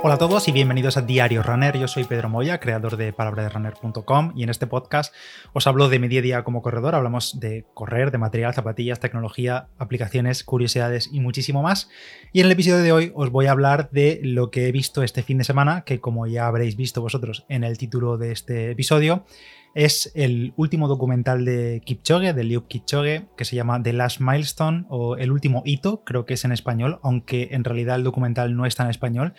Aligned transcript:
Hola 0.00 0.14
a 0.14 0.18
todos 0.18 0.46
y 0.46 0.52
bienvenidos 0.52 0.96
a 0.96 1.02
Diario 1.02 1.42
Runner. 1.42 1.76
Yo 1.76 1.88
soy 1.88 2.04
Pedro 2.04 2.28
Moya, 2.28 2.60
creador 2.60 2.96
de 2.96 3.12
palabraderunner.com 3.12 4.32
y 4.36 4.44
en 4.44 4.48
este 4.48 4.68
podcast 4.68 5.12
os 5.52 5.66
hablo 5.66 5.88
de 5.88 5.98
mi 5.98 6.06
día 6.06 6.20
a 6.20 6.22
día 6.22 6.44
como 6.44 6.62
corredor. 6.62 6.94
Hablamos 6.94 7.40
de 7.40 7.66
correr, 7.74 8.12
de 8.12 8.18
material, 8.18 8.54
zapatillas, 8.54 9.00
tecnología, 9.00 9.66
aplicaciones, 9.76 10.44
curiosidades 10.44 11.10
y 11.12 11.18
muchísimo 11.18 11.62
más. 11.62 11.90
Y 12.32 12.38
en 12.38 12.46
el 12.46 12.52
episodio 12.52 12.78
de 12.78 12.92
hoy 12.92 13.12
os 13.16 13.30
voy 13.30 13.46
a 13.46 13.50
hablar 13.50 13.90
de 13.90 14.20
lo 14.22 14.52
que 14.52 14.68
he 14.68 14.72
visto 14.72 15.02
este 15.02 15.24
fin 15.24 15.38
de 15.38 15.44
semana, 15.44 15.82
que 15.82 16.00
como 16.00 16.28
ya 16.28 16.46
habréis 16.46 16.76
visto 16.76 17.02
vosotros 17.02 17.44
en 17.48 17.64
el 17.64 17.76
título 17.76 18.18
de 18.18 18.30
este 18.30 18.70
episodio, 18.70 19.24
es 19.78 20.10
el 20.16 20.54
último 20.56 20.88
documental 20.88 21.44
de 21.44 21.80
Kipchoge, 21.84 22.32
de 22.32 22.42
Liu 22.42 22.66
Kipchoge, 22.66 23.28
que 23.36 23.44
se 23.44 23.54
llama 23.54 23.80
The 23.80 23.92
Last 23.92 24.20
Milestone 24.20 24.86
o 24.88 25.16
El 25.16 25.30
último 25.30 25.62
hito, 25.64 26.02
creo 26.02 26.26
que 26.26 26.34
es 26.34 26.44
en 26.44 26.50
español, 26.50 26.98
aunque 27.04 27.50
en 27.52 27.62
realidad 27.62 27.94
el 27.94 28.02
documental 28.02 28.56
no 28.56 28.66
está 28.66 28.82
en 28.82 28.90
español. 28.90 29.34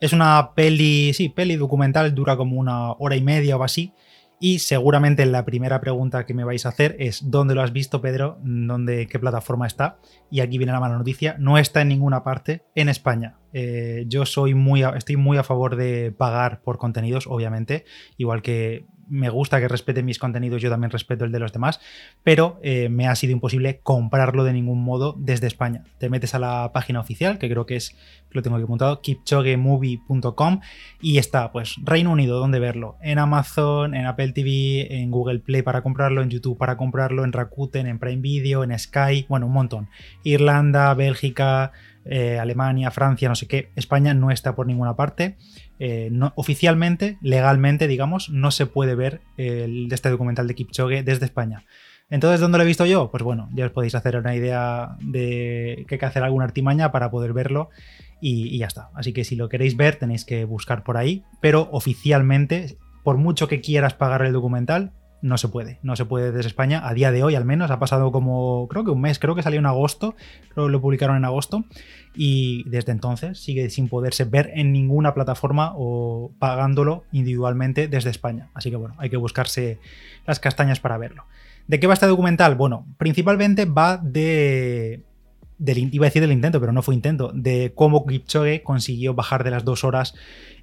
Es 0.00 0.14
una 0.14 0.54
peli, 0.54 1.12
sí, 1.12 1.28
peli 1.28 1.56
documental, 1.56 2.14
dura 2.14 2.38
como 2.38 2.58
una 2.58 2.92
hora 2.92 3.16
y 3.16 3.20
media 3.20 3.58
o 3.58 3.64
así. 3.64 3.92
Y 4.40 4.60
seguramente 4.60 5.26
la 5.26 5.44
primera 5.44 5.80
pregunta 5.82 6.24
que 6.24 6.32
me 6.32 6.42
vais 6.42 6.64
a 6.64 6.70
hacer 6.70 6.96
es 6.98 7.30
¿dónde 7.30 7.54
lo 7.54 7.60
has 7.60 7.74
visto, 7.74 8.00
Pedro? 8.00 8.38
¿Dónde, 8.42 9.06
¿Qué 9.06 9.18
plataforma 9.18 9.66
está? 9.66 9.98
Y 10.30 10.40
aquí 10.40 10.56
viene 10.56 10.72
la 10.72 10.80
mala 10.80 10.96
noticia, 10.96 11.36
no 11.38 11.58
está 11.58 11.82
en 11.82 11.88
ninguna 11.88 12.24
parte 12.24 12.62
en 12.74 12.88
España. 12.88 13.36
Eh, 13.52 14.04
yo 14.08 14.24
soy 14.24 14.54
muy, 14.54 14.82
estoy 14.82 15.16
muy 15.16 15.36
a 15.36 15.44
favor 15.44 15.76
de 15.76 16.12
pagar 16.12 16.62
por 16.62 16.78
contenidos, 16.78 17.26
obviamente, 17.28 17.84
igual 18.16 18.40
que 18.40 18.86
me 19.08 19.28
gusta 19.28 19.60
que 19.60 19.68
respete 19.68 20.02
mis 20.02 20.18
contenidos, 20.18 20.62
yo 20.62 20.70
también 20.70 20.90
respeto 20.90 21.24
el 21.24 21.32
de 21.32 21.38
los 21.38 21.52
demás, 21.52 21.80
pero 22.22 22.58
eh, 22.62 22.88
me 22.88 23.08
ha 23.08 23.14
sido 23.14 23.32
imposible 23.32 23.80
comprarlo 23.82 24.44
de 24.44 24.52
ningún 24.52 24.82
modo 24.82 25.14
desde 25.18 25.46
España. 25.46 25.84
Te 25.98 26.08
metes 26.08 26.34
a 26.34 26.38
la 26.38 26.70
página 26.72 27.00
oficial, 27.00 27.38
que 27.38 27.48
creo 27.48 27.66
que 27.66 27.76
es, 27.76 27.96
lo 28.30 28.42
tengo 28.42 28.56
aquí 28.56 28.64
apuntado, 28.64 29.00
kipchogemovie.com 29.02 30.60
y 31.00 31.18
está, 31.18 31.52
pues, 31.52 31.76
Reino 31.82 32.12
Unido, 32.12 32.38
¿dónde 32.38 32.58
verlo? 32.58 32.96
En 33.02 33.18
Amazon, 33.18 33.94
en 33.94 34.06
Apple 34.06 34.32
TV, 34.32 35.02
en 35.02 35.10
Google 35.10 35.40
Play 35.40 35.62
para 35.62 35.82
comprarlo, 35.82 36.22
en 36.22 36.30
YouTube 36.30 36.56
para 36.56 36.76
comprarlo, 36.76 37.24
en 37.24 37.32
Rakuten, 37.32 37.86
en 37.86 37.98
Prime 37.98 38.22
Video, 38.22 38.64
en 38.64 38.78
Sky, 38.78 39.26
bueno, 39.28 39.46
un 39.46 39.52
montón. 39.52 39.88
Irlanda, 40.24 40.94
Bélgica, 40.94 41.72
eh, 42.04 42.38
Alemania, 42.38 42.90
Francia, 42.90 43.28
no 43.28 43.34
sé 43.34 43.46
qué. 43.46 43.70
España 43.76 44.14
no 44.14 44.30
está 44.30 44.54
por 44.54 44.66
ninguna 44.66 44.96
parte. 44.96 45.36
Eh, 45.84 46.12
oficialmente, 46.36 47.18
legalmente, 47.22 47.88
digamos, 47.88 48.30
no 48.30 48.52
se 48.52 48.66
puede 48.66 48.94
ver 48.94 49.20
el, 49.36 49.92
este 49.92 50.10
documental 50.10 50.46
de 50.46 50.54
Kipchoge 50.54 51.02
desde 51.02 51.24
España. 51.24 51.64
Entonces, 52.08 52.38
¿dónde 52.38 52.56
lo 52.56 52.62
he 52.62 52.68
visto 52.68 52.86
yo? 52.86 53.10
Pues 53.10 53.24
bueno, 53.24 53.48
ya 53.52 53.66
os 53.66 53.72
podéis 53.72 53.96
hacer 53.96 54.16
una 54.16 54.36
idea 54.36 54.96
de 55.00 55.84
que 55.88 55.96
hay 55.96 55.98
que 55.98 56.06
hacer 56.06 56.22
alguna 56.22 56.44
artimaña 56.44 56.92
para 56.92 57.10
poder 57.10 57.32
verlo 57.32 57.70
y, 58.20 58.54
y 58.54 58.58
ya 58.58 58.68
está. 58.68 58.90
Así 58.94 59.12
que 59.12 59.24
si 59.24 59.34
lo 59.34 59.48
queréis 59.48 59.76
ver, 59.76 59.96
tenéis 59.96 60.24
que 60.24 60.44
buscar 60.44 60.84
por 60.84 60.98
ahí, 60.98 61.24
pero 61.40 61.68
oficialmente, 61.72 62.76
por 63.02 63.16
mucho 63.16 63.48
que 63.48 63.60
quieras 63.60 63.94
pagar 63.94 64.22
el 64.24 64.32
documental, 64.32 64.92
no 65.22 65.38
se 65.38 65.48
puede, 65.48 65.78
no 65.82 65.96
se 65.96 66.04
puede 66.04 66.32
desde 66.32 66.48
España, 66.48 66.86
a 66.86 66.92
día 66.92 67.12
de 67.12 67.22
hoy 67.22 67.36
al 67.36 67.44
menos, 67.44 67.70
ha 67.70 67.78
pasado 67.78 68.12
como, 68.12 68.66
creo 68.68 68.84
que 68.84 68.90
un 68.90 69.00
mes, 69.00 69.18
creo 69.18 69.34
que 69.34 69.42
salió 69.42 69.60
en 69.60 69.66
agosto, 69.66 70.14
creo 70.52 70.66
que 70.66 70.72
lo 70.72 70.80
publicaron 70.80 71.16
en 71.16 71.24
agosto, 71.24 71.64
y 72.14 72.68
desde 72.68 72.92
entonces 72.92 73.38
sigue 73.38 73.70
sin 73.70 73.88
poderse 73.88 74.24
ver 74.24 74.50
en 74.54 74.72
ninguna 74.72 75.14
plataforma 75.14 75.72
o 75.76 76.32
pagándolo 76.38 77.04
individualmente 77.12 77.88
desde 77.88 78.10
España. 78.10 78.50
Así 78.52 78.70
que 78.70 78.76
bueno, 78.76 78.96
hay 78.98 79.08
que 79.08 79.16
buscarse 79.16 79.78
las 80.26 80.40
castañas 80.40 80.80
para 80.80 80.98
verlo. 80.98 81.24
¿De 81.68 81.78
qué 81.80 81.86
va 81.86 81.94
este 81.94 82.06
documental? 82.06 82.56
Bueno, 82.56 82.86
principalmente 82.98 83.64
va 83.64 83.96
de 83.96 85.02
iba 85.64 86.06
a 86.06 86.08
decir 86.08 86.22
del 86.22 86.32
intento, 86.32 86.60
pero 86.60 86.72
no 86.72 86.82
fue 86.82 86.94
intento, 86.94 87.30
de 87.34 87.72
cómo 87.74 88.06
Kipchoge 88.06 88.62
consiguió 88.62 89.14
bajar 89.14 89.44
de 89.44 89.50
las 89.50 89.64
dos 89.64 89.84
horas 89.84 90.14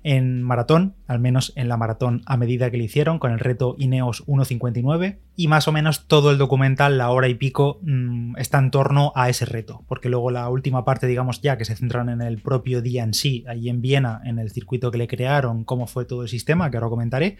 en 0.03 0.41
maratón, 0.43 0.95
al 1.07 1.19
menos 1.19 1.51
en 1.55 1.67
la 1.67 1.75
maratón 1.75 2.21
a 2.25 2.37
medida 2.37 2.71
que 2.71 2.77
le 2.77 2.85
hicieron, 2.85 3.19
con 3.19 3.31
el 3.31 3.39
reto 3.39 3.75
Ineos 3.77 4.25
1.59, 4.27 5.17
y 5.35 5.47
más 5.47 5.67
o 5.67 5.71
menos 5.71 6.07
todo 6.07 6.31
el 6.31 6.37
documental, 6.37 6.97
la 6.97 7.09
hora 7.11 7.27
y 7.27 7.35
pico, 7.35 7.79
mm, 7.81 8.37
está 8.37 8.59
en 8.59 8.71
torno 8.71 9.11
a 9.15 9.29
ese 9.29 9.45
reto, 9.45 9.83
porque 9.87 10.09
luego 10.09 10.31
la 10.31 10.47
última 10.49 10.85
parte, 10.85 11.07
digamos 11.07 11.41
ya, 11.41 11.57
que 11.57 11.65
se 11.65 11.75
centran 11.75 12.09
en 12.09 12.21
el 12.21 12.37
propio 12.39 12.81
día 12.81 13.03
en 13.03 13.13
sí, 13.13 13.43
ahí 13.47 13.69
en 13.69 13.81
Viena, 13.81 14.21
en 14.23 14.39
el 14.39 14.51
circuito 14.51 14.91
que 14.91 14.97
le 14.97 15.07
crearon, 15.07 15.63
cómo 15.65 15.87
fue 15.87 16.05
todo 16.05 16.23
el 16.23 16.29
sistema, 16.29 16.71
que 16.71 16.77
ahora 16.77 16.89
comentaré, 16.89 17.37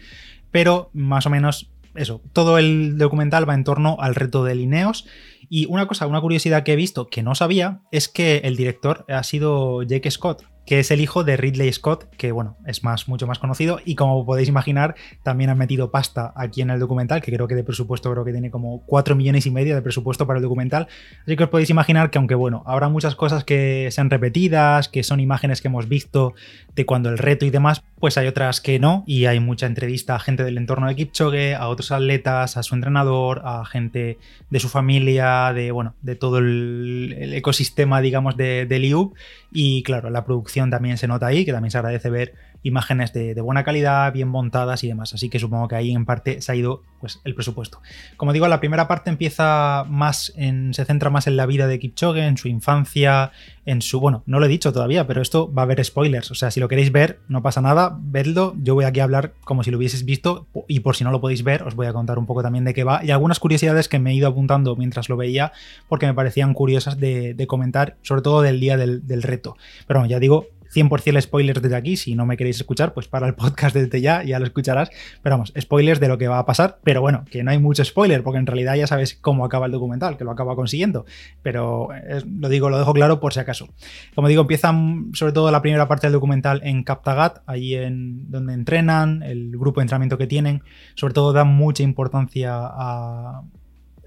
pero 0.50 0.90
más 0.92 1.26
o 1.26 1.30
menos 1.30 1.70
eso, 1.94 2.20
todo 2.32 2.58
el 2.58 2.98
documental 2.98 3.48
va 3.48 3.54
en 3.54 3.64
torno 3.64 3.96
al 4.00 4.14
reto 4.14 4.44
de 4.44 4.54
Ineos 4.54 5.06
y 5.48 5.66
una 5.66 5.86
cosa, 5.86 6.06
una 6.06 6.20
curiosidad 6.20 6.62
que 6.62 6.72
he 6.72 6.76
visto 6.76 7.08
que 7.08 7.22
no 7.22 7.34
sabía 7.34 7.80
es 7.90 8.08
que 8.08 8.38
el 8.44 8.56
director 8.56 9.04
ha 9.08 9.22
sido 9.22 9.82
Jake 9.82 10.10
Scott, 10.10 10.44
que 10.66 10.78
es 10.78 10.92
el 10.92 11.00
hijo 11.00 11.24
de 11.24 11.36
Ridley 11.36 11.72
Scott, 11.72 12.08
que 12.16 12.30
bueno, 12.30 12.56
es 12.64 12.84
más, 12.84 13.08
mucho 13.08 13.26
más 13.26 13.40
conocido 13.40 13.80
y 13.84 13.96
como 13.96 14.24
podéis 14.24 14.48
imaginar, 14.48 14.94
también 15.24 15.50
han 15.50 15.58
metido 15.58 15.90
pasta 15.90 16.32
aquí 16.36 16.62
en 16.62 16.70
el 16.70 16.78
documental, 16.78 17.22
que 17.22 17.32
creo 17.32 17.48
que 17.48 17.56
de 17.56 17.64
presupuesto 17.64 18.08
creo 18.12 18.24
que 18.24 18.30
tiene 18.30 18.52
como 18.52 18.84
4 18.86 19.16
millones 19.16 19.46
y 19.46 19.50
medio 19.50 19.74
de 19.74 19.82
presupuesto 19.82 20.28
para 20.28 20.38
el 20.38 20.44
documental. 20.44 20.86
Así 21.24 21.36
que 21.36 21.42
os 21.42 21.50
podéis 21.50 21.70
imaginar 21.70 22.10
que 22.10 22.18
aunque 22.18 22.36
bueno, 22.36 22.62
habrá 22.66 22.88
muchas 22.88 23.16
cosas 23.16 23.42
que 23.42 23.88
sean 23.90 24.10
repetidas, 24.10 24.88
que 24.88 25.02
son 25.02 25.18
imágenes 25.18 25.60
que 25.60 25.66
hemos 25.66 25.88
visto 25.88 26.34
de 26.76 26.86
cuando 26.86 27.08
el 27.08 27.18
reto 27.18 27.46
y 27.46 27.50
demás, 27.50 27.82
pues 28.00 28.16
hay 28.16 28.26
otras 28.26 28.60
que 28.62 28.78
no, 28.78 29.04
y 29.06 29.26
hay 29.26 29.40
mucha 29.40 29.66
entrevista 29.66 30.14
a 30.16 30.18
gente 30.18 30.42
del 30.42 30.56
entorno 30.56 30.88
de 30.88 30.96
Kipchoge, 30.96 31.54
a 31.54 31.68
otros 31.68 31.92
atletas, 31.92 32.56
a 32.56 32.62
su 32.62 32.74
entrenador, 32.74 33.42
a 33.44 33.64
gente 33.66 34.18
de 34.48 34.60
su 34.60 34.70
familia, 34.70 35.52
de 35.52 35.70
bueno, 35.70 35.94
de 36.00 36.16
todo 36.16 36.38
el, 36.38 37.34
ecosistema, 37.34 38.00
digamos, 38.00 38.36
de, 38.38 38.64
de 38.64 38.78
Liu. 38.78 39.12
Y 39.52 39.82
claro, 39.82 40.08
la 40.08 40.24
producción 40.24 40.70
también 40.70 40.96
se 40.96 41.06
nota 41.06 41.26
ahí, 41.26 41.44
que 41.44 41.52
también 41.52 41.70
se 41.70 41.78
agradece 41.78 42.08
ver 42.08 42.34
imágenes 42.62 43.12
de, 43.12 43.40
buena 43.40 43.64
calidad, 43.64 44.12
bien 44.12 44.28
montadas 44.28 44.84
y 44.84 44.88
demás. 44.88 45.14
Así 45.14 45.28
que 45.28 45.38
supongo 45.38 45.68
que 45.68 45.76
ahí 45.76 45.92
en 45.92 46.04
parte 46.04 46.42
se 46.42 46.52
ha 46.52 46.54
ido 46.54 46.82
pues, 47.00 47.20
el 47.24 47.34
presupuesto. 47.34 47.80
Como 48.16 48.32
digo, 48.32 48.46
la 48.48 48.60
primera 48.60 48.88
parte 48.88 49.10
empieza 49.10 49.84
más 49.88 50.32
en. 50.36 50.74
se 50.74 50.84
centra 50.84 51.10
más 51.10 51.26
en 51.26 51.36
la 51.36 51.46
vida 51.46 51.66
de 51.66 51.78
Kipchoge, 51.78 52.26
en 52.26 52.36
su 52.36 52.48
infancia, 52.48 53.32
en 53.64 53.82
su. 53.82 54.00
Bueno, 54.00 54.22
no 54.26 54.40
lo 54.40 54.46
he 54.46 54.48
dicho 54.48 54.72
todavía, 54.72 55.06
pero 55.06 55.22
esto 55.22 55.52
va 55.52 55.62
a 55.62 55.64
haber 55.64 55.84
spoilers. 55.84 56.30
O 56.30 56.34
sea, 56.34 56.50
si 56.50 56.60
lo 56.60 56.68
queréis 56.68 56.92
ver, 56.92 57.20
no 57.28 57.42
pasa 57.42 57.60
nada, 57.60 57.96
vedlo. 58.00 58.54
Yo 58.62 58.74
voy 58.74 58.84
aquí 58.84 59.00
a 59.00 59.04
hablar 59.04 59.32
como 59.44 59.64
si 59.64 59.70
lo 59.70 59.78
hubieses 59.78 60.04
visto. 60.04 60.46
Y 60.68 60.80
por 60.80 60.96
si 60.96 61.04
no 61.04 61.10
lo 61.10 61.20
podéis 61.20 61.42
ver, 61.42 61.62
os 61.62 61.74
voy 61.74 61.86
a 61.86 61.92
contar 61.92 62.18
un 62.18 62.26
poco 62.26 62.42
también 62.42 62.64
de 62.64 62.74
qué 62.74 62.84
va. 62.84 63.04
Y 63.04 63.10
algunas 63.10 63.40
curiosidades 63.40 63.88
que 63.88 63.98
me 63.98 64.10
he 64.10 64.14
ido 64.14 64.28
apuntando 64.28 64.76
mientras 64.76 65.08
lo 65.08 65.16
veía, 65.16 65.52
porque 65.88 66.06
me 66.06 66.14
parecían 66.14 66.54
curiosas 66.54 66.98
de, 66.98 67.46
comentar, 67.48 67.96
sobre 68.02 68.22
todo 68.22 68.42
del 68.42 68.60
día 68.60 68.76
del, 68.76 69.06
del 69.06 69.22
reto. 69.22 69.56
Pero 69.86 70.00
bueno, 70.00 70.10
ya 70.10 70.20
digo, 70.20 70.46
100% 70.72 71.20
spoilers 71.20 71.62
desde 71.62 71.76
aquí. 71.76 71.96
Si 71.96 72.14
no 72.14 72.26
me 72.26 72.36
queréis 72.36 72.56
escuchar, 72.56 72.94
pues 72.94 73.08
para 73.08 73.26
el 73.26 73.34
podcast 73.34 73.74
desde 73.74 74.00
ya, 74.00 74.22
ya 74.22 74.38
lo 74.38 74.46
escucharás. 74.46 74.90
Pero 75.22 75.34
vamos, 75.34 75.52
spoilers 75.58 76.00
de 76.00 76.08
lo 76.08 76.18
que 76.18 76.28
va 76.28 76.38
a 76.38 76.46
pasar. 76.46 76.78
Pero 76.82 77.00
bueno, 77.00 77.24
que 77.30 77.42
no 77.42 77.50
hay 77.50 77.58
mucho 77.58 77.84
spoiler, 77.84 78.22
porque 78.22 78.38
en 78.38 78.46
realidad 78.46 78.74
ya 78.74 78.86
sabes 78.86 79.14
cómo 79.14 79.44
acaba 79.44 79.66
el 79.66 79.72
documental, 79.72 80.16
que 80.16 80.24
lo 80.24 80.30
acaba 80.30 80.56
consiguiendo. 80.56 81.04
Pero 81.42 81.88
lo 82.24 82.48
digo, 82.48 82.70
lo 82.70 82.78
dejo 82.78 82.92
claro 82.92 83.20
por 83.20 83.32
si 83.32 83.40
acaso. 83.40 83.68
Como 84.14 84.28
digo, 84.28 84.42
empiezan 84.42 85.10
sobre 85.12 85.32
todo 85.32 85.50
la 85.50 85.62
primera 85.62 85.88
parte 85.88 86.06
del 86.06 86.12
documental 86.12 86.60
en 86.64 86.84
Captagat, 86.84 87.42
allí 87.46 87.74
en 87.74 88.30
donde 88.30 88.54
entrenan, 88.54 89.22
el 89.22 89.50
grupo 89.52 89.80
de 89.80 89.84
entrenamiento 89.84 90.18
que 90.18 90.26
tienen. 90.26 90.62
Sobre 90.94 91.14
todo 91.14 91.32
dan 91.32 91.48
mucha 91.48 91.82
importancia 91.82 92.52
a 92.54 93.42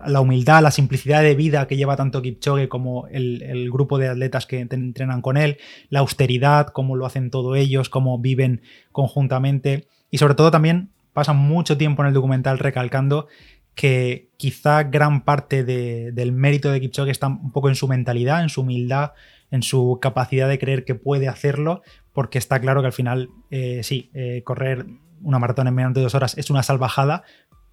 la 0.08 0.22
humildad, 0.22 0.62
la 0.62 0.72
simplicidad 0.72 1.22
de 1.22 1.36
vida 1.36 1.68
que 1.68 1.78
lleva 1.78 1.96
tanto 1.96 2.22
Kipchoge 2.22 2.69
como 2.69 3.08
el, 3.08 3.69
grupo 3.72 3.97
de 3.97 4.09
atletas 4.09 4.46
que 4.46 4.59
entrenan 4.59 5.22
con 5.22 5.38
él, 5.38 5.58
la 5.90 6.00
austeridad, 6.00 6.68
cómo 6.68 6.96
lo 6.96 7.06
hacen 7.06 7.30
todos 7.30 7.58
ellos, 7.58 7.90
cómo 7.90 8.19
viven 8.19 8.62
conjuntamente. 8.92 9.88
Y 10.12 10.18
sobre 10.18 10.36
todo 10.36 10.52
también 10.52 10.90
pasan 11.13 11.38
mucho 11.38 11.78
tiempo 11.78 12.02
en 12.02 12.09
el 12.09 12.13
documental 12.13 12.59
recalcando 12.59 13.28
que 13.75 14.30
quizá 14.38 14.84
gran 14.84 15.24
parte 15.24 15.63
del 15.63 16.31
mérito 16.31 16.72
de 16.72 16.81
Kipchoge 16.81 17.12
está 17.12 17.28
un 17.28 17.52
poco 17.52 17.69
en 17.69 17.75
su 17.75 17.88
mentalidad, 17.88 18.44
en 18.44 18.50
su 18.50 18.62
humildad, 18.62 19.13
en 19.50 19.63
su 19.63 20.00
capacidad 20.02 20.48
de 20.48 20.60
creer 20.60 20.86
que 20.86 20.95
puede 20.95 21.28
hacerlo, 21.28 21.81
porque 22.12 22.38
está 22.38 22.60
claro 22.60 22.81
que 22.81 22.88
al 22.88 22.94
final, 22.94 23.30
eh, 23.50 23.81
sí, 23.83 24.12
eh, 24.13 24.42
correr 24.44 24.86
una 25.24 25.39
maratón 25.39 25.68
en 25.68 25.74
menos 25.74 25.94
de 25.94 26.01
dos 26.01 26.16
horas 26.16 26.38
es 26.38 26.50
una 26.50 26.63
salvajada, 26.63 27.24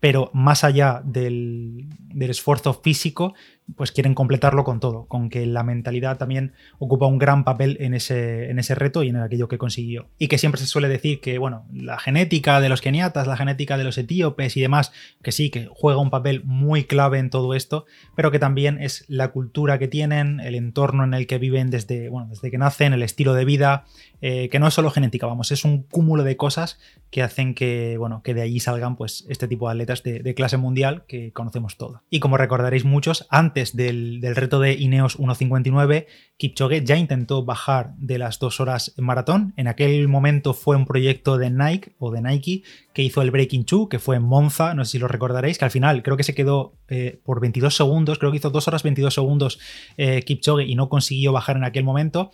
pero 0.01 0.31
más 0.33 0.65
allá 0.65 1.03
del, 1.05 1.87
esfuerzo 2.19 2.75
físico, 2.75 3.35
pues 3.77 3.93
quieren 3.93 4.15
completarlo 4.15 4.65
con 4.65 4.81
todo, 4.81 5.07
con 5.07 5.31
que 5.31 5.47
la 5.47 5.63
mentalidad 5.63 6.19
también 6.19 6.53
ocupa 6.79 7.07
un 7.07 7.19
gran 7.19 7.45
papel 7.45 7.77
en 7.81 7.95
ese, 7.95 8.51
en 8.51 8.59
ese 8.59 8.75
reto 8.75 9.03
y 9.03 9.09
en 9.09 9.17
aquello 9.17 9.49
que 9.49 9.59
consiguió. 9.59 10.09
Y 10.19 10.29
que 10.29 10.39
siempre 10.39 10.61
se 10.61 10.67
suele 10.67 10.89
decir 10.89 11.21
que, 11.21 11.39
bueno, 11.39 11.67
la 11.73 11.99
genética 11.99 12.61
de 12.61 12.69
los 12.69 12.81
keniatas, 12.81 13.27
la 13.27 13.37
genética 13.37 13.77
de 13.77 13.85
los 13.85 13.99
etíopes 13.99 14.57
y 14.57 14.61
demás, 14.61 14.93
que 15.23 15.33
sí, 15.33 15.51
que 15.51 15.69
juega 15.73 16.01
un 16.01 16.11
papel 16.11 16.43
muy 16.45 16.85
clave 16.85 17.19
en 17.19 17.31
todo 17.31 17.55
esto, 17.55 17.87
pero 18.17 18.31
que 18.31 18.39
también 18.39 18.83
es 18.83 19.05
la 19.09 19.29
cultura 19.29 19.79
que 19.79 19.89
tienen, 19.89 20.41
el 20.41 20.55
entorno 20.55 21.05
en 21.05 21.15
el 21.15 21.27
que 21.27 21.39
viven 21.39 21.71
desde, 21.71 22.09
bueno, 22.09 22.29
desde 22.29 22.51
que 22.51 22.59
nacen, 22.59 22.93
el 22.93 23.03
estilo 23.03 23.35
de 23.35 23.45
vida, 23.45 23.85
eh, 24.21 24.49
que 24.51 24.59
no 24.59 24.67
es 24.67 24.75
solo 24.75 24.91
genética, 24.91 25.27
vamos, 25.27 25.51
es 25.53 25.65
un 25.65 25.83
cúmulo 25.83 26.25
de 26.25 26.37
cosas 26.37 26.79
que 27.11 27.23
hacen 27.23 27.55
que, 27.55 27.97
bueno, 27.99 28.23
que 28.23 28.35
de 28.35 28.43
allí 28.43 28.61
salgan 28.61 28.97
pues 28.97 29.25
este 29.29 29.49
tipo 29.49 29.69
de 29.69 29.73
atletas 29.73 30.03
de, 30.03 30.21
de 30.21 30.35
clase 30.35 30.57
mundial 30.57 31.05
que 31.09 31.33
conocemos 31.33 31.77
todos. 31.77 32.01
Y 32.11 32.21
como 32.21 32.37
recordaréis 32.37 32.85
muchos, 32.85 33.27
antes 33.31 33.60
del, 33.75 34.21
reto 34.35 34.61
de 34.61 34.75
Ineos 34.75 35.19
1.59, 35.19 36.07
Kipchoge 36.37 36.85
ya 36.85 36.97
intentó 36.97 37.45
bajar 37.45 37.95
de 37.99 38.19
las 38.19 38.39
dos 38.39 38.61
horas 38.61 38.95
en 38.97 39.05
maratón. 39.05 39.53
En 39.57 39.69
aquel 39.69 40.09
momento 40.09 40.55
fue 40.55 40.77
un 40.77 40.87
proyecto 40.87 41.39
de 41.39 41.51
Nike 41.51 41.93
o 41.99 42.11
de 42.11 42.23
Nike 42.23 42.63
que 42.93 43.03
hizo 43.03 43.23
el 43.23 43.31
Breaking 43.31 43.67
2, 43.71 43.89
que 43.89 43.99
fue 43.99 44.17
en 44.17 44.23
Monza, 44.23 44.75
no 44.75 44.85
sé 44.85 44.93
si 44.93 44.99
lo 44.99 45.09
recordaréis, 45.09 45.59
que 45.59 45.65
al 45.65 45.71
final 45.71 46.03
creo 46.03 46.17
que 46.17 46.25
se 46.25 46.35
quedó 46.35 46.75
eh, 46.89 47.21
por 47.25 47.41
22 47.41 47.77
segundos, 47.77 48.19
creo 48.19 48.31
que 48.31 48.39
hizo 48.39 48.51
2 48.51 48.69
horas 48.69 48.83
22 48.83 49.13
segundos 49.15 49.61
eh, 49.97 50.23
Kipchoge 50.23 50.65
y 50.65 50.75
no 50.75 50.89
consiguió 50.89 51.33
bajar 51.33 51.57
en 51.57 51.65
aquel 51.65 51.85
momento. 51.85 52.31